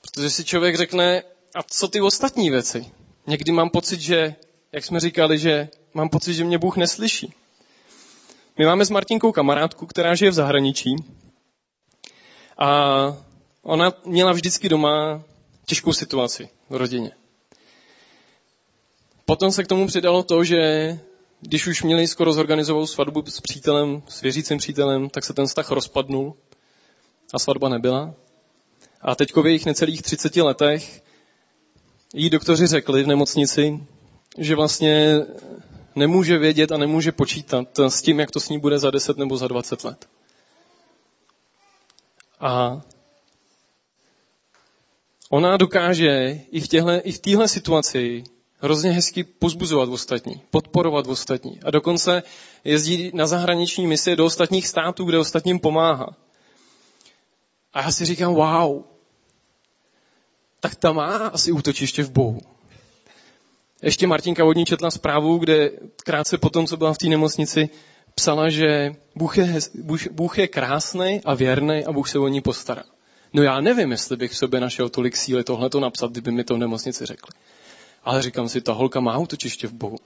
Protože 0.01 0.29
si 0.29 0.43
člověk 0.45 0.77
řekne, 0.77 1.23
a 1.55 1.63
co 1.63 1.87
ty 1.87 2.01
ostatní 2.01 2.49
věci? 2.49 2.91
Někdy 3.27 3.51
mám 3.51 3.69
pocit, 3.69 3.99
že, 3.99 4.35
jak 4.71 4.85
jsme 4.85 4.99
říkali, 4.99 5.39
že 5.39 5.69
mám 5.93 6.09
pocit, 6.09 6.33
že 6.33 6.43
mě 6.43 6.57
Bůh 6.57 6.77
neslyší. 6.77 7.33
My 8.57 8.65
máme 8.65 8.85
s 8.85 8.89
Martinkou 8.89 9.31
kamarádku, 9.31 9.85
která 9.85 10.15
žije 10.15 10.31
v 10.31 10.33
zahraničí 10.33 10.95
a 12.57 12.67
ona 13.61 13.93
měla 14.05 14.31
vždycky 14.31 14.69
doma 14.69 15.23
těžkou 15.65 15.93
situaci 15.93 16.49
v 16.69 16.75
rodině. 16.75 17.11
Potom 19.25 19.51
se 19.51 19.63
k 19.63 19.67
tomu 19.67 19.87
přidalo 19.87 20.23
to, 20.23 20.43
že 20.43 20.59
když 21.41 21.67
už 21.67 21.83
měli 21.83 22.07
skoro 22.07 22.33
zorganizovanou 22.33 22.87
svatbu 22.87 23.23
s 23.25 23.41
přítelem, 23.41 24.03
s 24.07 24.21
věřícím 24.21 24.57
přítelem, 24.57 25.09
tak 25.09 25.23
se 25.23 25.33
ten 25.33 25.45
vztah 25.45 25.71
rozpadnul 25.71 26.35
a 27.33 27.39
svatba 27.39 27.69
nebyla. 27.69 28.13
A 29.01 29.15
teď 29.15 29.35
v 29.35 29.45
jejich 29.45 29.65
necelých 29.65 30.01
30 30.01 30.35
letech 30.35 31.03
jí 32.13 32.29
doktoři 32.29 32.67
řekli 32.67 33.03
v 33.03 33.07
nemocnici, 33.07 33.83
že 34.37 34.55
vlastně 34.55 35.21
nemůže 35.95 36.37
vědět 36.37 36.71
a 36.71 36.77
nemůže 36.77 37.11
počítat 37.11 37.79
s 37.79 38.01
tím, 38.01 38.19
jak 38.19 38.31
to 38.31 38.39
s 38.39 38.49
ní 38.49 38.59
bude 38.59 38.79
za 38.79 38.91
10 38.91 39.17
nebo 39.17 39.37
za 39.37 39.47
20 39.47 39.83
let. 39.83 40.09
A 42.39 42.81
ona 45.29 45.57
dokáže 45.57 46.39
i 46.51 46.61
v, 46.61 46.67
těhle, 46.67 46.99
i 46.99 47.11
v 47.11 47.19
téhle 47.19 47.47
situaci 47.47 48.23
hrozně 48.59 48.91
hezky 48.91 49.23
pozbuzovat 49.23 49.89
ostatní, 49.89 50.41
podporovat 50.49 51.07
ostatní. 51.07 51.59
A 51.63 51.71
dokonce 51.71 52.23
jezdí 52.63 53.11
na 53.13 53.27
zahraniční 53.27 53.87
mise 53.87 54.15
do 54.15 54.25
ostatních 54.25 54.67
států, 54.67 55.05
kde 55.05 55.19
ostatním 55.19 55.59
pomáhá. 55.59 56.15
A 57.73 57.81
já 57.81 57.91
si 57.91 58.05
říkám, 58.05 58.33
wow, 58.33 58.83
tak 60.59 60.75
ta 60.75 60.91
má 60.91 61.27
asi 61.27 61.51
útočiště 61.51 62.03
v 62.03 62.11
Bohu. 62.11 62.52
Ještě 63.83 64.07
Martinka 64.07 64.43
vodní 64.43 64.65
četla 64.65 64.91
zprávu, 64.91 65.37
kde 65.37 65.71
krátce 66.03 66.37
potom, 66.37 66.67
co 66.67 66.77
byla 66.77 66.93
v 66.93 66.97
té 66.97 67.07
nemocnici, 67.07 67.69
psala, 68.15 68.49
že 68.49 68.95
Bůh 69.15 69.37
je, 69.37 69.59
Bůh, 70.11 70.37
je 70.37 70.47
krásný 70.47 71.21
a 71.25 71.33
věrný 71.33 71.85
a 71.85 71.91
Bůh 71.91 72.09
se 72.09 72.19
o 72.19 72.27
ní 72.27 72.41
postará. 72.41 72.83
No 73.33 73.43
já 73.43 73.61
nevím, 73.61 73.91
jestli 73.91 74.17
bych 74.17 74.31
v 74.31 74.37
sobě 74.37 74.59
našel 74.59 74.89
tolik 74.89 75.17
síly 75.17 75.43
tohle 75.43 75.69
to 75.69 75.79
napsat, 75.79 76.11
kdyby 76.11 76.31
mi 76.31 76.43
to 76.43 76.55
v 76.55 76.57
nemocnici 76.57 77.05
řekli. 77.05 77.39
Ale 78.03 78.21
říkám 78.21 78.49
si, 78.49 78.61
ta 78.61 78.73
holka 78.73 78.99
má 78.99 79.17
útočiště 79.17 79.67
v 79.67 79.73
Bohu. 79.73 79.97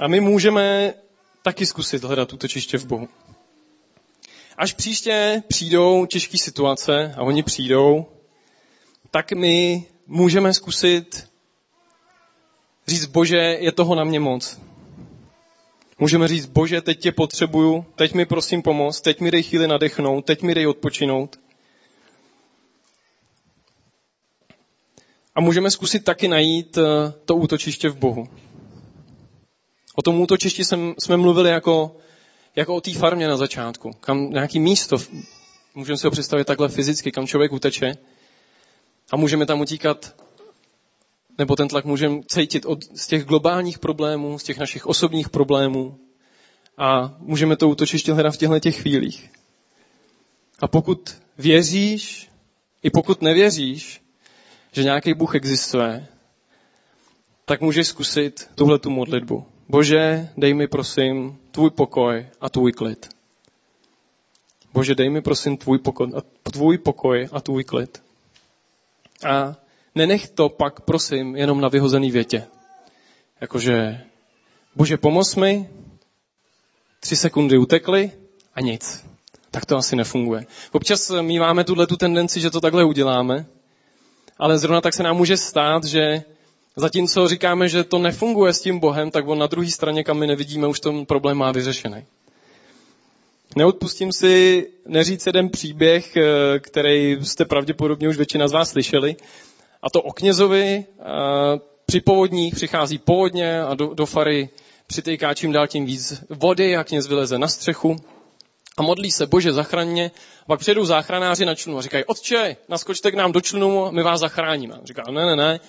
A 0.00 0.08
my 0.08 0.20
můžeme 0.20 0.94
taky 1.42 1.66
zkusit 1.66 2.04
hledat 2.04 2.32
útočiště 2.32 2.78
v 2.78 2.86
Bohu. 2.86 3.08
Až 4.56 4.72
příště 4.72 5.42
přijdou 5.48 6.06
těžké 6.06 6.38
situace 6.38 7.14
a 7.16 7.22
oni 7.22 7.42
přijdou, 7.42 8.06
tak 9.10 9.32
my 9.32 9.86
můžeme 10.08 10.54
zkusit 10.54 11.28
říct, 12.86 13.06
bože, 13.06 13.36
je 13.36 13.72
toho 13.72 13.94
na 13.94 14.04
mě 14.04 14.20
moc. 14.20 14.60
Můžeme 15.98 16.28
říct, 16.28 16.46
bože, 16.46 16.80
teď 16.80 17.00
tě 17.00 17.12
potřebuju, 17.12 17.86
teď 17.94 18.14
mi 18.14 18.26
prosím 18.26 18.62
pomoct, 18.62 19.00
teď 19.00 19.20
mi 19.20 19.30
dej 19.30 19.42
chvíli 19.42 19.68
nadechnout, 19.68 20.24
teď 20.24 20.42
mi 20.42 20.54
dej 20.54 20.66
odpočinout. 20.66 21.40
A 25.34 25.40
můžeme 25.40 25.70
zkusit 25.70 26.04
taky 26.04 26.28
najít 26.28 26.78
eh, 26.78 27.12
to 27.24 27.36
útočiště 27.36 27.88
v 27.88 27.96
Bohu. 27.96 28.28
O 29.94 30.02
tom 30.02 30.20
útočišti 30.20 30.64
jsme 30.64 31.16
mluvili 31.16 31.50
jako, 31.50 31.96
jako 32.56 32.74
o 32.74 32.80
té 32.80 32.94
farmě 32.94 33.28
na 33.28 33.36
začátku. 33.36 33.90
Kam 34.00 34.30
nějaký 34.30 34.60
místo, 34.60 34.96
můžeme 35.74 35.98
si 35.98 36.06
ho 36.06 36.10
představit 36.10 36.44
takhle 36.44 36.68
fyzicky, 36.68 37.12
kam 37.12 37.26
člověk 37.26 37.52
uteče. 37.52 37.96
A 39.10 39.16
můžeme 39.16 39.46
tam 39.46 39.60
utíkat 39.60 40.14
nebo 41.38 41.56
ten 41.56 41.68
tlak 41.68 41.84
můžeme 41.84 42.20
cítit 42.26 42.66
od, 42.66 42.84
z 42.98 43.06
těch 43.06 43.24
globálních 43.24 43.78
problémů, 43.78 44.38
z 44.38 44.42
těch 44.42 44.58
našich 44.58 44.86
osobních 44.86 45.28
problémů 45.28 45.98
a 46.78 47.16
můžeme 47.18 47.56
to 47.56 47.68
útočiště 47.68 48.12
hledat 48.12 48.34
v 48.34 48.36
těchto 48.36 48.58
těch 48.60 48.80
chvílích. 48.80 49.30
A 50.60 50.68
pokud 50.68 51.16
věříš, 51.38 52.28
i 52.82 52.90
pokud 52.90 53.22
nevěříš, 53.22 54.02
že 54.72 54.84
nějaký 54.84 55.14
Bůh 55.14 55.34
existuje, 55.34 56.06
tak 57.44 57.60
můžeš 57.60 57.86
zkusit 57.86 58.50
tuhle 58.54 58.78
tu 58.78 58.90
modlitbu. 58.90 59.46
Bože, 59.68 60.28
dej 60.36 60.54
mi 60.54 60.68
prosím 60.68 61.38
tvůj 61.50 61.70
pokoj 61.70 62.26
a 62.40 62.48
tvůj 62.48 62.72
klid. 62.72 63.08
Bože, 64.72 64.94
dej 64.94 65.10
mi 65.10 65.20
prosím 65.22 65.56
tvůj 65.56 65.78
pokoj 65.78 66.12
a 66.16 66.50
tvůj, 66.50 66.78
pokoj 66.78 67.28
a 67.32 67.40
tvůj 67.40 67.64
klid. 67.64 68.02
A 69.24 69.56
nenech 69.94 70.28
to 70.28 70.48
pak, 70.48 70.80
prosím, 70.80 71.36
jenom 71.36 71.60
na 71.60 71.68
vyhozený 71.68 72.10
větě. 72.10 72.46
Jakože, 73.40 74.00
bože, 74.76 74.96
pomoz 74.96 75.36
mi, 75.36 75.68
tři 77.00 77.16
sekundy 77.16 77.58
utekly 77.58 78.12
a 78.54 78.60
nic. 78.60 79.04
Tak 79.50 79.66
to 79.66 79.76
asi 79.76 79.96
nefunguje. 79.96 80.46
Občas 80.72 81.12
míváme 81.20 81.64
tuhle 81.64 81.86
tu 81.86 81.96
tendenci, 81.96 82.40
že 82.40 82.50
to 82.50 82.60
takhle 82.60 82.84
uděláme, 82.84 83.46
ale 84.38 84.58
zrovna 84.58 84.80
tak 84.80 84.94
se 84.94 85.02
nám 85.02 85.16
může 85.16 85.36
stát, 85.36 85.84
že 85.84 86.22
zatímco 86.76 87.28
říkáme, 87.28 87.68
že 87.68 87.84
to 87.84 87.98
nefunguje 87.98 88.52
s 88.52 88.60
tím 88.60 88.78
Bohem, 88.78 89.10
tak 89.10 89.28
on 89.28 89.38
na 89.38 89.46
druhé 89.46 89.70
straně, 89.70 90.04
kam 90.04 90.18
my 90.18 90.26
nevidíme, 90.26 90.66
už 90.66 90.80
ten 90.80 91.06
problém 91.06 91.36
má 91.36 91.52
vyřešený. 91.52 92.06
Neodpustím 93.58 94.12
si 94.12 94.66
neříct 94.86 95.26
jeden 95.26 95.48
příběh, 95.48 96.16
eh, 96.16 96.22
který 96.58 97.18
jste 97.22 97.44
pravděpodobně 97.44 98.08
už 98.08 98.16
většina 98.16 98.48
z 98.48 98.52
vás 98.52 98.70
slyšeli. 98.70 99.16
A 99.82 99.90
to 99.90 100.02
o 100.02 100.12
knězovi 100.12 100.84
eh, 101.00 101.04
při 101.86 102.00
povodních 102.00 102.54
přichází 102.54 102.98
povodně 102.98 103.62
a 103.62 103.74
do, 103.74 103.94
do 103.94 104.06
fary 104.06 104.48
přitejká 104.86 105.34
čím 105.34 105.52
dál 105.52 105.66
tím 105.66 105.86
víc 105.86 106.24
vody 106.30 106.76
a 106.76 106.84
kněz 106.84 107.06
vyleze 107.06 107.38
na 107.38 107.48
střechu 107.48 107.96
a 108.76 108.82
modlí 108.82 109.10
se, 109.10 109.26
bože, 109.26 109.52
zachraňně. 109.52 110.10
Pak 110.46 110.60
přijedou 110.60 110.84
záchranáři 110.84 111.44
na 111.44 111.54
člunu 111.54 111.78
a 111.78 111.82
říkají, 111.82 112.04
otče, 112.04 112.56
naskočte 112.68 113.10
k 113.10 113.14
nám 113.14 113.32
do 113.32 113.40
člunu, 113.40 113.90
my 113.90 114.02
vás 114.02 114.20
zachráníme. 114.20 114.74
A 114.74 114.86
říká, 114.86 115.02
ne, 115.10 115.26
ne, 115.26 115.36
ne, 115.36 115.60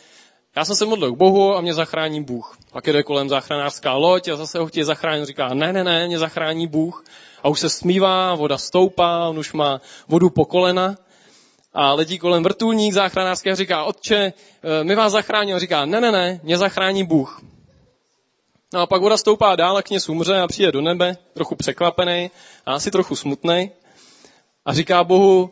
já 0.56 0.66
jsem 0.66 0.76
se 0.76 0.86
modlil 0.86 1.12
k 1.12 1.18
Bohu 1.18 1.56
a 1.56 1.62
mě 1.62 1.74
zachrání 1.74 2.24
Bůh. 2.24 2.58
Pak 2.72 2.88
jde 2.88 3.04
kolem 3.04 3.30
záchranářská 3.30 3.94
loď 3.94 4.28
a 4.28 4.36
zase 4.36 4.60
ho 4.60 4.68
chtějí 4.68 4.84
zachránit. 4.84 5.26
Říká, 5.26 5.54
ne, 5.54 5.74
ne, 5.74 5.84
ne, 5.84 6.08
mě 6.08 6.20
zachrání 6.20 6.68
Bůh. 6.68 7.04
A 7.44 7.50
už 7.50 7.60
se 7.60 7.70
smívá, 7.70 8.36
voda 8.36 8.58
stoupá, 8.58 9.28
on 9.30 9.40
už 9.40 9.54
má 9.54 9.82
vodu 10.08 10.30
po 10.30 10.46
kolena. 10.46 10.96
A 11.74 11.94
letí 11.94 12.20
kolem 12.20 12.44
vrtulník 12.44 12.94
záchranářský 12.94 13.50
a 13.50 13.56
říká, 13.56 13.84
otče, 13.84 14.34
eh, 14.64 14.84
my 14.84 14.96
vás 14.96 15.12
zachrání. 15.12 15.54
A 15.54 15.60
říká, 15.60 15.86
ne, 15.86 16.02
ne, 16.02 16.12
ne, 16.12 16.40
mě 16.44 16.58
zachrání 16.58 17.04
Bůh. 17.04 17.42
No 18.74 18.80
a 18.82 18.88
pak 18.88 19.02
voda 19.02 19.18
stoupá 19.18 19.56
dál 19.56 19.78
a 19.78 19.82
kněz 19.82 20.10
umře 20.10 20.40
a 20.40 20.48
přijde 20.48 20.72
do 20.72 20.82
nebe, 20.82 21.18
trochu 21.34 21.56
překvapený 21.56 22.32
a 22.66 22.74
asi 22.74 22.92
trochu 22.92 23.16
smutný. 23.16 23.72
A 24.66 24.74
říká 24.74 25.04
Bohu, 25.04 25.52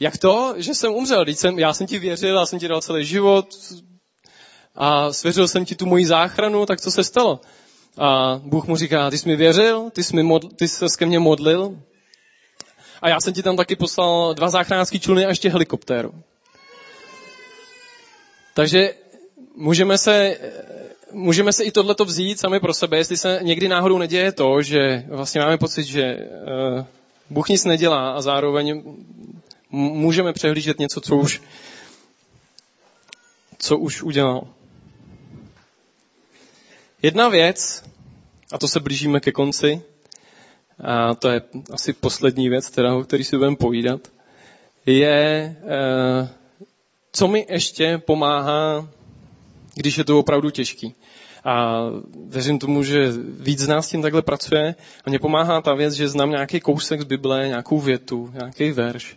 jak 0.00 0.18
to, 0.18 0.54
že 0.56 0.74
jsem 0.74 0.92
umřel? 0.92 1.24
Jsem, 1.26 1.58
já 1.58 1.74
jsem 1.74 1.86
ti 1.86 1.98
věřil, 1.98 2.36
já 2.38 2.46
jsem 2.46 2.58
ti 2.58 2.68
dal 2.68 2.80
celý 2.80 3.04
život 3.04 3.46
a 4.74 5.12
svěřil 5.12 5.48
jsem 5.48 5.64
ti 5.64 5.74
tu 5.74 5.86
moji 5.86 6.06
záchranu, 6.06 6.66
tak 6.66 6.80
co 6.80 6.90
se 6.90 7.04
stalo? 7.04 7.40
A 7.98 8.40
Bůh 8.44 8.66
mu 8.66 8.76
říká, 8.76 9.10
ty 9.10 9.18
jsi 9.18 9.28
mi 9.28 9.36
věřil, 9.36 9.90
ty 9.90 10.04
jsi, 10.04 10.16
mi 10.16 10.22
modl, 10.22 10.48
ty 10.48 10.68
jsi 10.68 10.88
se 10.88 10.98
ke 10.98 11.06
mně 11.06 11.18
modlil 11.18 11.78
a 13.02 13.08
já 13.08 13.20
jsem 13.20 13.34
ti 13.34 13.42
tam 13.42 13.56
taky 13.56 13.76
poslal 13.76 14.34
dva 14.34 14.50
záchranářské 14.50 14.98
čluny 14.98 15.26
a 15.26 15.28
ještě 15.28 15.50
helikoptéru. 15.50 16.14
Takže 18.54 18.94
můžeme 19.56 19.98
se, 19.98 20.38
můžeme 21.12 21.52
se 21.52 21.64
i 21.64 21.70
tohleto 21.70 22.04
vzít 22.04 22.40
sami 22.40 22.60
pro 22.60 22.74
sebe, 22.74 22.96
jestli 22.96 23.16
se 23.16 23.40
někdy 23.42 23.68
náhodou 23.68 23.98
neděje 23.98 24.32
to, 24.32 24.62
že 24.62 25.04
vlastně 25.08 25.40
máme 25.40 25.58
pocit, 25.58 25.84
že 25.84 26.16
uh, 26.16 26.84
Bůh 27.30 27.48
nic 27.48 27.64
nedělá 27.64 28.10
a 28.10 28.20
zároveň 28.20 28.82
můžeme 29.70 30.32
přehlížet 30.32 30.78
něco, 30.78 31.00
co 31.00 31.16
už, 31.16 31.42
co 33.58 33.78
už 33.78 34.02
udělal. 34.02 34.48
Jedna 37.02 37.28
věc, 37.28 37.84
a 38.52 38.58
to 38.58 38.68
se 38.68 38.80
blížíme 38.80 39.20
ke 39.20 39.32
konci, 39.32 39.82
a 40.84 41.14
to 41.14 41.28
je 41.28 41.42
asi 41.72 41.92
poslední 41.92 42.48
věc, 42.48 42.70
teda, 42.70 42.94
o 42.94 43.02
který 43.02 43.24
si 43.24 43.36
budeme 43.36 43.56
povídat, 43.56 44.00
je, 44.86 45.56
eh, 45.62 46.28
co 47.12 47.28
mi 47.28 47.46
ještě 47.48 47.98
pomáhá, 47.98 48.88
když 49.74 49.98
je 49.98 50.04
to 50.04 50.18
opravdu 50.18 50.50
těžký. 50.50 50.94
A 51.44 51.82
věřím 52.26 52.58
tomu, 52.58 52.82
že 52.82 53.12
víc 53.40 53.60
z 53.60 53.68
nás 53.68 53.88
tím 53.88 54.02
takhle 54.02 54.22
pracuje 54.22 54.74
a 55.04 55.10
mě 55.10 55.18
pomáhá 55.18 55.60
ta 55.60 55.74
věc, 55.74 55.94
že 55.94 56.08
znám 56.08 56.30
nějaký 56.30 56.60
kousek 56.60 57.00
z 57.00 57.04
Bible, 57.04 57.48
nějakou 57.48 57.80
větu, 57.80 58.30
nějaký 58.32 58.70
verš 58.70 59.16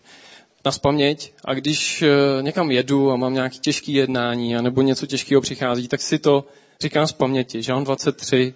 na 0.66 0.72
spaměť 0.72 1.34
a 1.46 1.54
když 1.54 2.02
eh, 2.02 2.08
někam 2.42 2.72
jedu 2.72 3.12
a 3.12 3.16
mám 3.16 3.34
nějaký 3.34 3.60
těžký 3.60 3.94
jednání 3.94 4.54
nebo 4.62 4.82
něco 4.82 5.06
těžkého 5.06 5.42
přichází, 5.42 5.88
tak 5.88 6.02
si 6.02 6.20
to 6.20 6.46
říkám 6.82 7.08
z 7.08 7.12
paměti. 7.12 7.62
Žalm 7.62 7.84
23, 7.84 8.54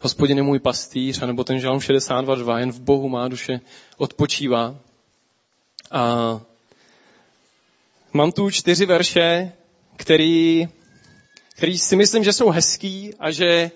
Hospodin 0.00 0.36
je 0.36 0.42
můj 0.42 0.58
pastýř, 0.58 1.22
anebo 1.22 1.44
ten 1.44 1.60
žalm 1.60 1.78
62.2, 1.78 2.58
jen 2.58 2.72
v 2.72 2.80
Bohu 2.80 3.08
má 3.08 3.28
duše 3.28 3.60
odpočívá. 3.96 4.76
A 5.90 6.40
mám 8.12 8.32
tu 8.32 8.50
čtyři 8.50 8.86
verše, 8.86 9.52
který, 9.96 10.68
který 11.56 11.78
si 11.78 11.96
myslím, 11.96 12.24
že 12.24 12.32
jsou 12.32 12.50
hezký 12.50 13.14
a 13.18 13.30
že 13.30 13.70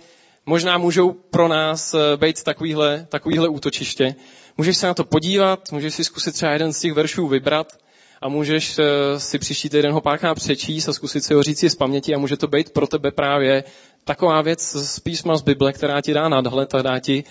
možná 0.47 0.79
můžou 0.79 1.13
pro 1.13 1.49
nás 1.49 1.95
eh, 1.95 2.17
být 2.17 2.43
takovýhle, 2.43 3.07
takovýhle 3.09 3.49
útočiště. 3.49 4.15
Můžeš 4.57 4.77
se 4.77 4.87
na 4.87 4.95
to 4.95 5.05
podívat, 5.05 5.73
můžeš 5.73 5.95
si 5.95 6.05
zkusit 6.05 6.33
třeba 6.33 6.53
jeden 6.53 6.73
z 6.73 6.81
těch 6.81 6.93
veršů 6.93 7.29
vybrat 7.29 7.79
a 8.21 8.29
můžeš 8.29 8.79
eh, 8.79 9.21
si 9.21 9.39
příští 9.39 9.69
týden 9.69 9.93
ho 9.93 10.01
párkrát 10.01 10.35
přečíst 10.35 10.89
a 10.89 10.93
zkusit 10.93 11.25
si 11.25 11.35
ho 11.35 11.43
říct 11.43 11.59
si 11.59 11.71
z 11.71 11.75
paměti 11.75 12.15
a 12.15 12.19
může 12.19 12.37
to 12.37 12.47
být 12.47 12.71
pro 12.71 12.87
tebe 12.87 13.11
právě 13.11 13.65
taková 14.05 14.43
věc 14.43 14.63
z 14.63 15.01
písma 15.01 15.37
z 15.37 15.43
Bible, 15.43 15.73
která 15.73 16.01
ti 16.01 16.15
dá 16.15 16.29
nadhled 16.29 16.75
a 16.75 16.83
dá 16.83 16.99
ti, 16.99 17.25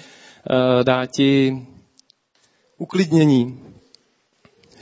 eh, 0.50 0.84
dá 0.84 1.06
ti 1.06 1.62
uklidnění 2.78 3.60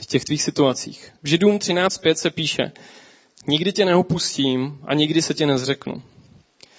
v 0.00 0.06
těch 0.06 0.24
tvých 0.24 0.42
situacích. 0.42 1.12
V 1.22 1.28
Židům 1.28 1.58
13.5 1.58 2.14
se 2.14 2.30
píše, 2.30 2.72
nikdy 3.46 3.72
tě 3.72 3.84
neopustím 3.84 4.78
a 4.84 4.94
nikdy 4.94 5.22
se 5.22 5.34
tě 5.34 5.46
nezřeknu. 5.46 6.02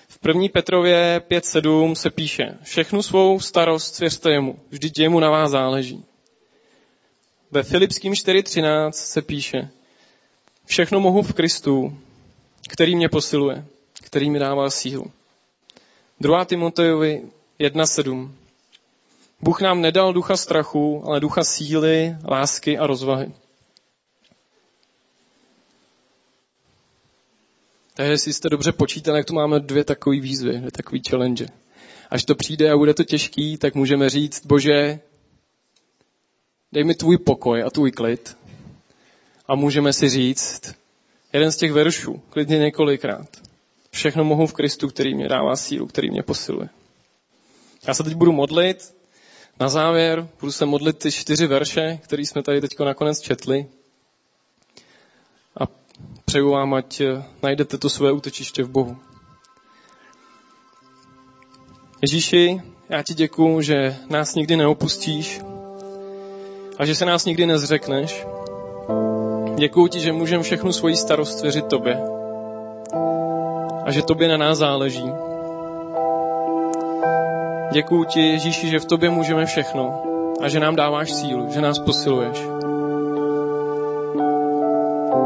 V 0.07 0.19
1. 0.27 0.49
Petrově 0.49 1.21
5.7 1.29 1.95
se 1.95 2.09
píše, 2.09 2.57
všechnu 2.63 3.01
svou 3.01 3.39
starost 3.39 3.95
svěřte 3.95 4.31
jemu, 4.31 4.59
vždyť 4.69 4.99
jemu 4.99 5.19
na 5.19 5.29
vás 5.29 5.51
záleží. 5.51 6.05
Ve 7.51 7.63
Filipským 7.63 8.13
4.13 8.13 8.91
se 8.91 9.21
píše, 9.21 9.69
všechno 10.65 10.99
mohu 10.99 11.21
v 11.21 11.33
Kristu, 11.33 11.97
který 12.69 12.95
mě 12.95 13.09
posiluje, 13.09 13.65
který 14.03 14.29
mi 14.29 14.39
dává 14.39 14.69
sílu. 14.69 15.11
2. 16.19 16.45
Timotejovi 16.45 17.21
1.7. 17.59 18.31
Bůh 19.41 19.61
nám 19.61 19.81
nedal 19.81 20.13
ducha 20.13 20.37
strachu, 20.37 21.03
ale 21.05 21.19
ducha 21.19 21.43
síly, 21.43 22.15
lásky 22.27 22.77
a 22.77 22.87
rozvahy. 22.87 23.31
Takže 27.93 28.11
jestli 28.11 28.33
jste 28.33 28.49
dobře 28.49 28.71
počítali, 28.71 29.19
jak 29.19 29.25
tu 29.25 29.33
máme 29.33 29.59
dvě 29.59 29.83
takové 29.83 30.19
výzvy, 30.19 30.57
dvě 30.57 30.71
takové 30.71 30.99
challenge. 31.09 31.47
Až 32.09 32.23
to 32.23 32.35
přijde 32.35 32.71
a 32.71 32.77
bude 32.77 32.93
to 32.93 33.03
těžký, 33.03 33.57
tak 33.57 33.75
můžeme 33.75 34.09
říct, 34.09 34.45
bože, 34.45 34.99
dej 36.77 36.83
mi 36.83 36.95
tvůj 36.95 37.17
pokoj 37.17 37.63
a 37.63 37.69
tvůj 37.69 37.91
klid. 37.91 38.37
A 39.47 39.55
můžeme 39.55 39.93
si 39.93 40.09
říct 40.09 40.75
jeden 41.33 41.51
z 41.51 41.57
těch 41.57 41.71
veršů, 41.71 42.21
klidně 42.29 42.57
několikrát. 42.57 43.27
Všechno 43.91 44.23
mohu 44.23 44.47
v 44.47 44.53
Kristu, 44.53 44.87
který 44.87 45.15
mě 45.15 45.27
dává 45.27 45.55
sílu, 45.55 45.87
který 45.87 46.11
mě 46.11 46.23
posiluje. 46.23 46.69
Já 47.87 47.93
se 47.93 48.03
teď 48.03 48.13
budu 48.13 48.31
modlit. 48.31 48.93
Na 49.59 49.69
závěr 49.69 50.27
budu 50.39 50.51
se 50.51 50.65
modlit 50.65 50.97
ty 50.97 51.11
čtyři 51.11 51.47
verše, 51.47 51.99
které 52.03 52.21
jsme 52.21 52.43
tady 52.43 52.61
teď 52.61 52.79
nakonec 52.79 53.21
četli. 53.21 53.65
A 55.59 55.67
přeju 56.25 56.51
vám, 56.51 56.73
ať 56.73 57.01
najdete 57.43 57.77
to 57.77 57.89
své 57.89 58.11
útočiště 58.11 58.63
v 58.63 58.69
Bohu. 58.69 58.97
Ježíši, 62.01 62.61
já 62.89 63.03
ti 63.03 63.13
děkuju, 63.13 63.61
že 63.61 63.97
nás 64.09 64.35
nikdy 64.35 64.57
neopustíš, 64.57 65.41
a 66.79 66.85
že 66.85 66.95
se 66.95 67.05
nás 67.05 67.25
nikdy 67.25 67.45
nezřekneš. 67.45 68.27
Děkuji 69.55 69.87
ti, 69.87 69.99
že 69.99 70.13
můžeme 70.13 70.43
všechnu 70.43 70.71
svoji 70.71 70.95
starost 70.95 71.41
věřit 71.41 71.65
tobě 71.65 71.99
a 73.85 73.91
že 73.91 74.01
tobě 74.01 74.27
na 74.27 74.37
nás 74.37 74.57
záleží. 74.57 75.11
Děkuji 77.71 78.03
ti, 78.03 78.21
Ježíši, 78.21 78.69
že 78.69 78.79
v 78.79 78.85
tobě 78.85 79.09
můžeme 79.09 79.45
všechno 79.45 80.03
a 80.41 80.49
že 80.49 80.59
nám 80.59 80.75
dáváš 80.75 81.11
sílu, 81.11 81.47
že 81.49 81.61
nás 81.61 81.79
posiluješ. 81.79 82.47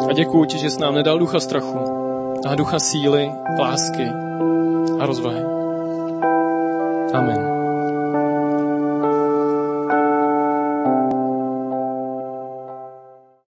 A 0.09 0.13
děkuji 0.13 0.45
ti, 0.45 0.57
že 0.57 0.69
jsi 0.69 0.81
nám 0.81 0.95
nedal 0.95 1.19
ducha 1.19 1.39
strachu, 1.39 1.79
a 2.47 2.55
ducha 2.55 2.79
síly, 2.79 3.31
lásky 3.59 4.07
a 4.99 5.05
rozvahy. 5.05 5.43
Amen. 7.13 7.50